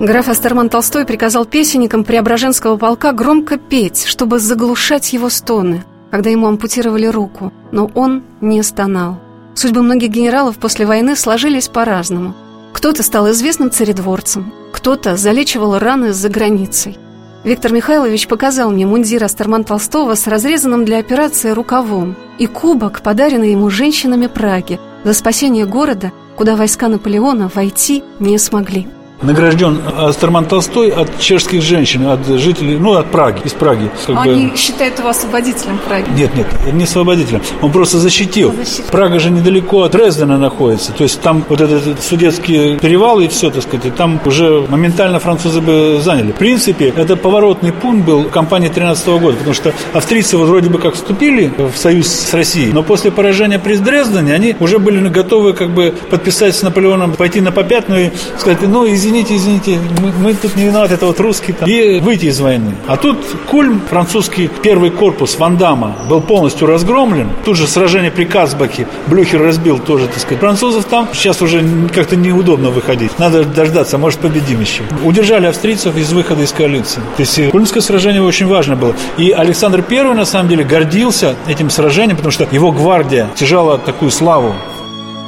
Граф 0.00 0.30
Астерман 0.30 0.70
Толстой 0.70 1.04
приказал 1.04 1.44
песенникам 1.44 2.04
Преображенского 2.04 2.78
полка 2.78 3.12
громко 3.12 3.58
петь, 3.58 4.06
чтобы 4.06 4.38
заглушать 4.38 5.12
его 5.12 5.28
стоны, 5.28 5.84
когда 6.10 6.30
ему 6.30 6.46
ампутировали 6.46 7.04
руку, 7.04 7.52
но 7.70 7.90
он 7.94 8.22
не 8.40 8.62
стонал. 8.62 9.18
Судьбы 9.54 9.82
многих 9.82 10.08
генералов 10.08 10.56
после 10.56 10.86
войны 10.86 11.16
сложились 11.16 11.68
по-разному. 11.68 12.34
Кто-то 12.72 13.02
стал 13.02 13.30
известным 13.30 13.70
царедворцем, 13.70 14.54
кто-то 14.72 15.18
залечивал 15.18 15.78
раны 15.78 16.14
за 16.14 16.30
границей. 16.30 16.96
Виктор 17.44 17.70
Михайлович 17.70 18.26
показал 18.26 18.70
мне 18.70 18.86
мундир 18.86 19.22
Астерман 19.22 19.64
Толстого 19.64 20.14
с 20.14 20.26
разрезанным 20.26 20.86
для 20.86 20.96
операции 20.96 21.50
рукавом 21.50 22.16
и 22.38 22.46
кубок, 22.46 23.02
подаренный 23.02 23.52
ему 23.52 23.68
женщинами 23.68 24.28
Праги 24.28 24.80
за 25.04 25.12
спасение 25.12 25.66
города, 25.66 26.10
куда 26.38 26.56
войска 26.56 26.88
Наполеона 26.88 27.50
войти 27.54 28.02
не 28.18 28.38
смогли 28.38 28.88
награжден 29.22 29.80
Астерман 29.96 30.46
Толстой 30.46 30.90
от 30.90 31.18
чешских 31.18 31.62
женщин, 31.62 32.06
от 32.06 32.26
жителей, 32.26 32.78
ну, 32.78 32.94
от 32.94 33.10
Праги, 33.10 33.42
из 33.44 33.52
Праги. 33.52 33.90
Они 34.08 34.46
бы... 34.46 34.56
считают 34.56 34.98
его 34.98 35.08
освободителем 35.08 35.78
Праги? 35.86 36.08
Нет, 36.16 36.34
нет, 36.34 36.46
не 36.72 36.84
освободителем. 36.84 37.42
Он 37.60 37.70
просто 37.70 37.98
защитил. 37.98 38.54
защитил. 38.54 38.84
Прага 38.90 39.18
же 39.18 39.30
недалеко 39.30 39.82
от 39.82 39.92
Дрездена 39.92 40.38
находится. 40.38 40.92
То 40.92 41.02
есть 41.02 41.20
там 41.20 41.44
вот 41.48 41.60
этот 41.60 42.02
судетский 42.02 42.78
перевал 42.78 43.20
и 43.20 43.28
все, 43.28 43.50
так 43.50 43.62
сказать, 43.62 43.86
и 43.86 43.90
там 43.90 44.20
уже 44.24 44.64
моментально 44.68 45.18
французы 45.18 45.60
бы 45.60 46.00
заняли. 46.02 46.32
В 46.32 46.36
принципе, 46.36 46.92
это 46.96 47.16
поворотный 47.16 47.72
пункт 47.72 48.06
был 48.06 48.24
кампании 48.24 48.68
13 48.68 49.06
года, 49.20 49.36
потому 49.36 49.54
что 49.54 49.74
австрийцы 49.92 50.36
вот 50.36 50.48
вроде 50.48 50.70
бы 50.70 50.78
как 50.78 50.94
вступили 50.94 51.52
в 51.58 51.76
союз 51.76 52.08
с 52.08 52.32
Россией, 52.34 52.72
но 52.72 52.82
после 52.82 53.10
поражения 53.10 53.58
при 53.58 53.76
Дрездене 53.76 54.34
они 54.34 54.56
уже 54.60 54.78
были 54.78 55.00
готовы 55.08 55.52
как 55.52 55.70
бы 55.70 55.94
подписать 56.10 56.54
с 56.54 56.62
Наполеоном, 56.62 57.12
пойти 57.14 57.40
на 57.40 57.52
попятную 57.52 58.06
и 58.06 58.10
сказать, 58.38 58.60
ну, 58.62 58.86
извините, 58.86 59.09
извините, 59.10 59.36
извините, 59.36 59.80
мы, 60.00 60.12
мы 60.12 60.34
тут 60.34 60.56
не 60.56 60.64
виноваты, 60.64 60.94
это 60.94 61.06
вот 61.06 61.18
русские, 61.20 61.56
там, 61.56 61.68
и 61.68 61.98
выйти 62.00 62.26
из 62.26 62.40
войны. 62.40 62.74
А 62.86 62.96
тут 62.96 63.18
Кульм, 63.50 63.80
французский 63.88 64.48
первый 64.62 64.90
корпус 64.90 65.36
Вандама, 65.38 65.96
был 66.08 66.20
полностью 66.20 66.66
разгромлен. 66.66 67.28
Тут 67.44 67.56
же 67.56 67.66
сражение 67.66 68.10
при 68.10 68.24
Казбаке, 68.24 68.86
Блюхер 69.08 69.42
разбил 69.42 69.78
тоже, 69.78 70.06
так 70.06 70.18
сказать. 70.18 70.38
Французов 70.38 70.84
там 70.84 71.08
сейчас 71.12 71.42
уже 71.42 71.64
как-то 71.92 72.16
неудобно 72.16 72.70
выходить. 72.70 73.18
Надо 73.18 73.44
дождаться, 73.44 73.98
может 73.98 74.20
победим 74.20 74.60
еще. 74.60 74.82
Удержали 75.04 75.46
австрийцев 75.46 75.96
из 75.96 76.12
выхода 76.12 76.42
из 76.42 76.52
коалиции. 76.52 77.00
То 77.16 77.22
есть 77.22 77.50
Кульмское 77.50 77.82
сражение 77.82 78.22
очень 78.22 78.46
важно 78.46 78.76
было. 78.76 78.94
И 79.18 79.30
Александр 79.32 79.84
I, 79.90 80.14
на 80.14 80.24
самом 80.24 80.48
деле, 80.48 80.64
гордился 80.64 81.34
этим 81.48 81.70
сражением, 81.70 82.16
потому 82.16 82.30
что 82.30 82.46
его 82.50 82.70
гвардия 82.70 83.28
тяжала 83.34 83.78
такую 83.78 84.10
славу 84.10 84.54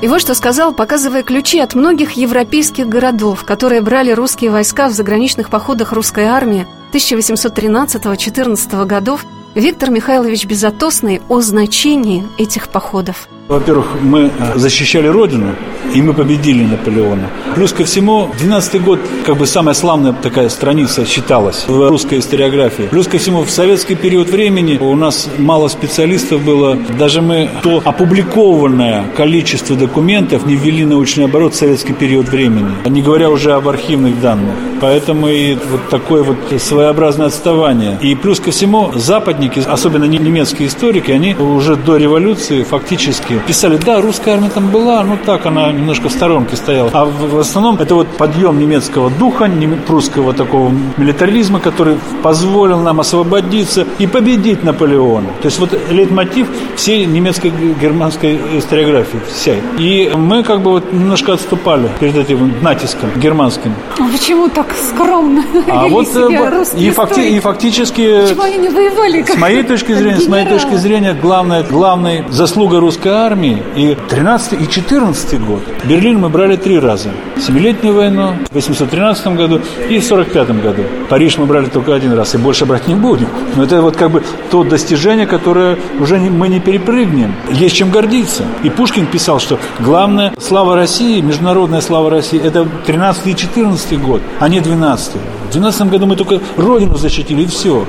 И 0.02 0.08
вот 0.08 0.20
что 0.20 0.34
сказал, 0.34 0.74
показывая 0.74 1.22
ключи 1.22 1.60
от 1.60 1.74
многих 1.74 2.12
европейских 2.14 2.88
городов, 2.88 3.44
которые 3.44 3.80
брали 3.80 4.10
русские 4.10 4.50
войска 4.50 4.88
в 4.88 4.92
заграничных 4.92 5.48
походах 5.48 5.92
русской 5.92 6.24
армии 6.24 6.66
1813-14 6.92 8.84
годов, 8.84 9.24
Виктор 9.54 9.90
Михайлович 9.90 10.44
Безотосный 10.44 11.22
о 11.28 11.40
значении 11.40 12.26
этих 12.36 12.68
походов. 12.68 13.28
Во-первых, 13.48 13.96
мы 14.00 14.30
э, 14.38 14.52
защищали 14.56 15.08
Родину, 15.08 15.54
и 15.94 16.00
мы 16.00 16.14
победили 16.14 16.64
Наполеона. 16.64 17.28
Плюс 17.54 17.72
ко 17.72 17.84
всему, 17.84 18.30
12 18.38 18.82
год, 18.82 19.00
как 19.26 19.36
бы 19.36 19.46
самая 19.46 19.74
славная 19.74 20.12
такая 20.12 20.48
страница 20.48 21.04
считалась 21.04 21.64
в 21.66 21.88
русской 21.88 22.20
историографии. 22.20 22.84
Плюс 22.84 23.08
ко 23.08 23.18
всему, 23.18 23.42
в 23.42 23.50
советский 23.50 23.94
период 23.94 24.30
времени 24.30 24.78
у 24.78 24.94
нас 24.94 25.28
мало 25.38 25.68
специалистов 25.68 26.42
было. 26.42 26.78
Даже 26.98 27.20
мы 27.20 27.50
то 27.62 27.82
опубликованное 27.84 29.04
количество 29.16 29.76
документов 29.76 30.46
не 30.46 30.54
ввели 30.54 30.84
научный 30.84 31.24
оборот 31.24 31.54
в 31.54 31.56
советский 31.56 31.92
период 31.92 32.28
времени, 32.28 32.70
не 32.86 33.02
говоря 33.02 33.28
уже 33.28 33.52
об 33.52 33.68
архивных 33.68 34.20
данных. 34.20 34.54
Поэтому 34.80 35.28
и 35.28 35.54
вот 35.54 35.88
такое 35.90 36.22
вот 36.22 36.36
своеобразное 36.60 37.26
отставание. 37.26 37.98
И 38.00 38.14
плюс 38.14 38.40
ко 38.40 38.50
всему, 38.50 38.92
западники, 38.94 39.62
особенно 39.66 40.04
немецкие 40.04 40.68
историки, 40.68 41.10
они 41.10 41.34
уже 41.34 41.76
до 41.76 41.96
революции 41.96 42.62
фактически 42.62 43.31
писали, 43.40 43.76
да, 43.76 44.00
русская 44.00 44.34
армия 44.34 44.50
там 44.50 44.68
была, 44.68 45.02
но 45.02 45.16
так 45.16 45.46
она 45.46 45.72
немножко 45.72 46.08
в 46.08 46.12
сторонке 46.12 46.56
стояла. 46.56 46.90
А 46.92 47.04
в, 47.04 47.38
основном 47.38 47.78
это 47.78 47.94
вот 47.94 48.08
подъем 48.16 48.58
немецкого 48.58 49.10
духа, 49.10 49.50
прусского 49.86 50.32
такого 50.32 50.72
милитаризма, 50.96 51.60
который 51.60 51.96
позволил 52.22 52.80
нам 52.80 53.00
освободиться 53.00 53.86
и 53.98 54.06
победить 54.06 54.62
Наполеона. 54.64 55.28
То 55.40 55.46
есть 55.46 55.58
вот 55.58 55.78
лейтмотив 55.90 56.48
всей 56.76 57.06
немецкой 57.06 57.52
германской 57.80 58.38
историографии, 58.58 59.20
вся. 59.28 59.54
И 59.78 60.10
мы 60.14 60.42
как 60.42 60.62
бы 60.62 60.72
вот 60.72 60.92
немножко 60.92 61.32
отступали 61.32 61.88
перед 62.00 62.16
этим 62.16 62.54
натиском 62.62 63.10
германским. 63.16 63.74
А 63.98 64.04
почему 64.04 64.48
так 64.48 64.66
скромно 64.72 65.44
а 65.68 65.88
вот, 65.88 66.06
э, 66.08 66.10
себя 66.10 66.62
и, 66.76 66.90
факти, 66.90 67.20
и 67.20 67.40
фактически... 67.40 68.22
Почему 68.22 68.42
они 68.42 68.56
не 68.56 68.68
воевали? 68.68 69.22
С 69.22 69.36
моей 69.36 69.62
точки 69.62 69.92
зрения, 69.92 70.20
с 70.20 70.28
моей 70.28 70.46
точки 70.46 70.74
зрения, 70.74 71.16
главная, 71.20 71.62
главная 71.62 72.24
заслуга 72.30 72.80
русской 72.80 73.08
армии 73.22 73.62
и 73.76 73.96
13 74.08 74.60
и 74.60 74.68
14 74.68 75.40
год. 75.40 75.62
Берлин 75.84 76.18
мы 76.20 76.28
брали 76.28 76.56
три 76.56 76.78
раза. 76.78 77.10
Семилетнюю 77.38 77.94
войну 77.94 78.34
в 78.50 78.54
813 78.54 79.26
году 79.28 79.60
и 79.88 79.98
в 79.98 80.04
45 80.04 80.62
году. 80.62 80.82
Париж 81.08 81.38
мы 81.38 81.46
брали 81.46 81.66
только 81.66 81.94
один 81.94 82.12
раз 82.12 82.34
и 82.34 82.38
больше 82.38 82.66
брать 82.66 82.88
не 82.88 82.94
будем. 82.94 83.28
Но 83.56 83.64
это 83.64 83.80
вот 83.80 83.96
как 83.96 84.10
бы 84.10 84.22
то 84.50 84.64
достижение, 84.64 85.26
которое 85.26 85.78
уже 86.00 86.18
не, 86.18 86.30
мы 86.30 86.48
не 86.48 86.60
перепрыгнем. 86.60 87.34
Есть 87.50 87.76
чем 87.76 87.90
гордиться. 87.90 88.44
И 88.62 88.70
Пушкин 88.70 89.06
писал, 89.06 89.40
что 89.40 89.58
главное 89.80 90.32
слава 90.38 90.76
России, 90.76 91.20
международная 91.20 91.80
слава 91.80 92.10
России, 92.10 92.40
это 92.40 92.66
13 92.86 93.26
и 93.26 93.36
14 93.36 94.00
год, 94.00 94.22
а 94.40 94.48
не 94.48 94.60
12. 94.60 95.12
В 95.48 95.52
12 95.52 95.90
году 95.90 96.06
мы 96.06 96.16
только 96.16 96.40
Родину 96.56 96.96
защитили 96.96 97.42
и 97.42 97.46
все. 97.46 97.86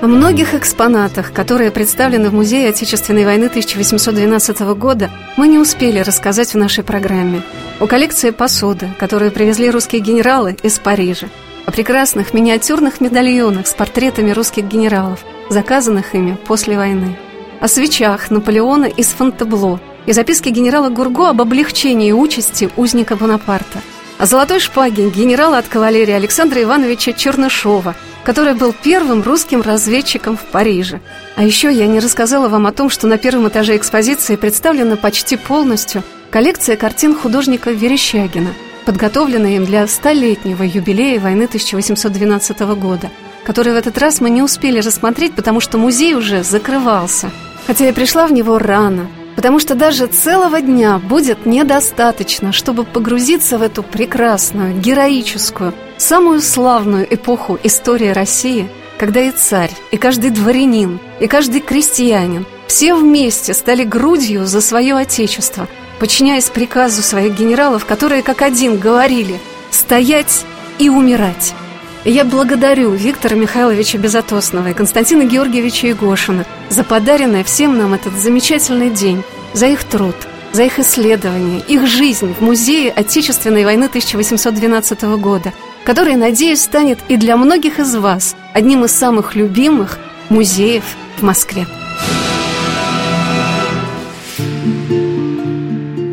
О 0.00 0.06
многих 0.06 0.54
экспонатах, 0.54 1.32
которые 1.32 1.72
представлены 1.72 2.30
в 2.30 2.32
Музее 2.34 2.68
Отечественной 2.68 3.24
войны 3.24 3.46
1812 3.46 4.60
года, 4.76 5.10
мы 5.36 5.48
не 5.48 5.58
успели 5.58 5.98
рассказать 5.98 6.54
в 6.54 6.56
нашей 6.56 6.84
программе. 6.84 7.42
О 7.80 7.88
коллекции 7.88 8.30
посуды, 8.30 8.90
которую 8.96 9.32
привезли 9.32 9.68
русские 9.68 10.00
генералы 10.00 10.56
из 10.62 10.78
Парижа. 10.78 11.26
О 11.66 11.72
прекрасных 11.72 12.32
миниатюрных 12.32 13.00
медальонах 13.00 13.66
с 13.66 13.72
портретами 13.72 14.30
русских 14.30 14.66
генералов, 14.66 15.24
заказанных 15.50 16.14
ими 16.14 16.38
после 16.46 16.76
войны. 16.76 17.16
О 17.60 17.66
свечах 17.66 18.30
Наполеона 18.30 18.84
из 18.84 19.08
Фонтебло 19.08 19.80
и 20.06 20.12
записке 20.12 20.50
генерала 20.50 20.90
Гурго 20.90 21.28
об 21.30 21.40
облегчении 21.40 22.12
участи 22.12 22.70
узника 22.76 23.16
Бонапарта. 23.16 23.80
О 24.18 24.26
золотой 24.26 24.60
шпаге 24.60 25.10
генерала 25.10 25.58
от 25.58 25.66
кавалерии 25.66 26.12
Александра 26.14 26.62
Ивановича 26.62 27.14
Чернышова– 27.14 27.96
который 28.28 28.52
был 28.52 28.74
первым 28.74 29.22
русским 29.22 29.62
разведчиком 29.62 30.36
в 30.36 30.42
Париже. 30.42 31.00
А 31.34 31.44
еще 31.44 31.72
я 31.72 31.86
не 31.86 31.98
рассказала 31.98 32.50
вам 32.50 32.66
о 32.66 32.72
том, 32.72 32.90
что 32.90 33.06
на 33.06 33.16
первом 33.16 33.48
этаже 33.48 33.74
экспозиции 33.74 34.36
представлена 34.36 34.96
почти 34.96 35.38
полностью 35.38 36.02
коллекция 36.28 36.76
картин 36.76 37.14
художника 37.14 37.70
Верещагина, 37.70 38.50
подготовленная 38.84 39.56
им 39.56 39.64
для 39.64 39.86
столетнего 39.86 40.62
юбилея 40.62 41.18
войны 41.20 41.44
1812 41.44 42.60
года, 42.78 43.08
который 43.44 43.72
в 43.72 43.76
этот 43.76 43.96
раз 43.96 44.20
мы 44.20 44.28
не 44.28 44.42
успели 44.42 44.80
рассмотреть, 44.80 45.32
потому 45.32 45.60
что 45.60 45.78
музей 45.78 46.12
уже 46.12 46.44
закрывался. 46.44 47.30
Хотя 47.66 47.86
я 47.86 47.94
пришла 47.94 48.26
в 48.26 48.32
него 48.34 48.58
рано, 48.58 49.08
потому 49.38 49.60
что 49.60 49.76
даже 49.76 50.08
целого 50.08 50.60
дня 50.60 50.98
будет 50.98 51.46
недостаточно, 51.46 52.50
чтобы 52.50 52.82
погрузиться 52.82 53.56
в 53.56 53.62
эту 53.62 53.84
прекрасную, 53.84 54.76
героическую, 54.76 55.74
самую 55.96 56.40
славную 56.40 57.06
эпоху 57.14 57.56
истории 57.62 58.08
России, 58.08 58.68
когда 58.98 59.20
и 59.20 59.30
царь, 59.30 59.70
и 59.92 59.96
каждый 59.96 60.30
дворянин, 60.30 60.98
и 61.20 61.28
каждый 61.28 61.60
крестьянин 61.60 62.46
все 62.66 62.96
вместе 62.96 63.54
стали 63.54 63.84
грудью 63.84 64.44
за 64.44 64.60
свое 64.60 64.96
отечество, 64.96 65.68
подчиняясь 66.00 66.50
приказу 66.50 67.00
своих 67.02 67.38
генералов, 67.38 67.86
которые 67.86 68.24
как 68.24 68.42
один 68.42 68.76
говорили 68.76 69.38
«стоять 69.70 70.44
и 70.80 70.88
умирать». 70.88 71.54
Я 72.04 72.24
благодарю 72.24 72.92
Виктора 72.92 73.36
Михайловича 73.36 73.98
Безотосного 73.98 74.68
и 74.68 74.74
Константина 74.74 75.24
Георгиевича 75.24 75.88
Егошина 75.88 76.46
за 76.70 76.84
подаренный 76.84 77.42
всем 77.42 77.76
нам 77.76 77.92
этот 77.92 78.14
замечательный 78.14 78.90
день, 78.90 79.22
за 79.52 79.66
их 79.66 79.82
труд, 79.84 80.14
за 80.52 80.62
их 80.62 80.78
исследования, 80.78 81.60
их 81.66 81.86
жизнь 81.86 82.34
в 82.34 82.40
Музее 82.40 82.92
Отечественной 82.92 83.64
войны 83.64 83.86
1812 83.86 85.02
года, 85.18 85.52
который, 85.84 86.14
надеюсь, 86.14 86.62
станет 86.62 86.98
и 87.08 87.16
для 87.16 87.36
многих 87.36 87.80
из 87.80 87.94
вас 87.96 88.36
одним 88.54 88.84
из 88.84 88.92
самых 88.92 89.34
любимых 89.34 89.98
музеев 90.28 90.84
в 91.18 91.22
Москве. 91.22 91.66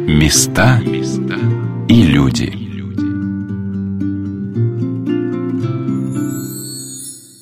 Места 0.08 0.82
и 1.88 2.02
люди– 2.02 2.60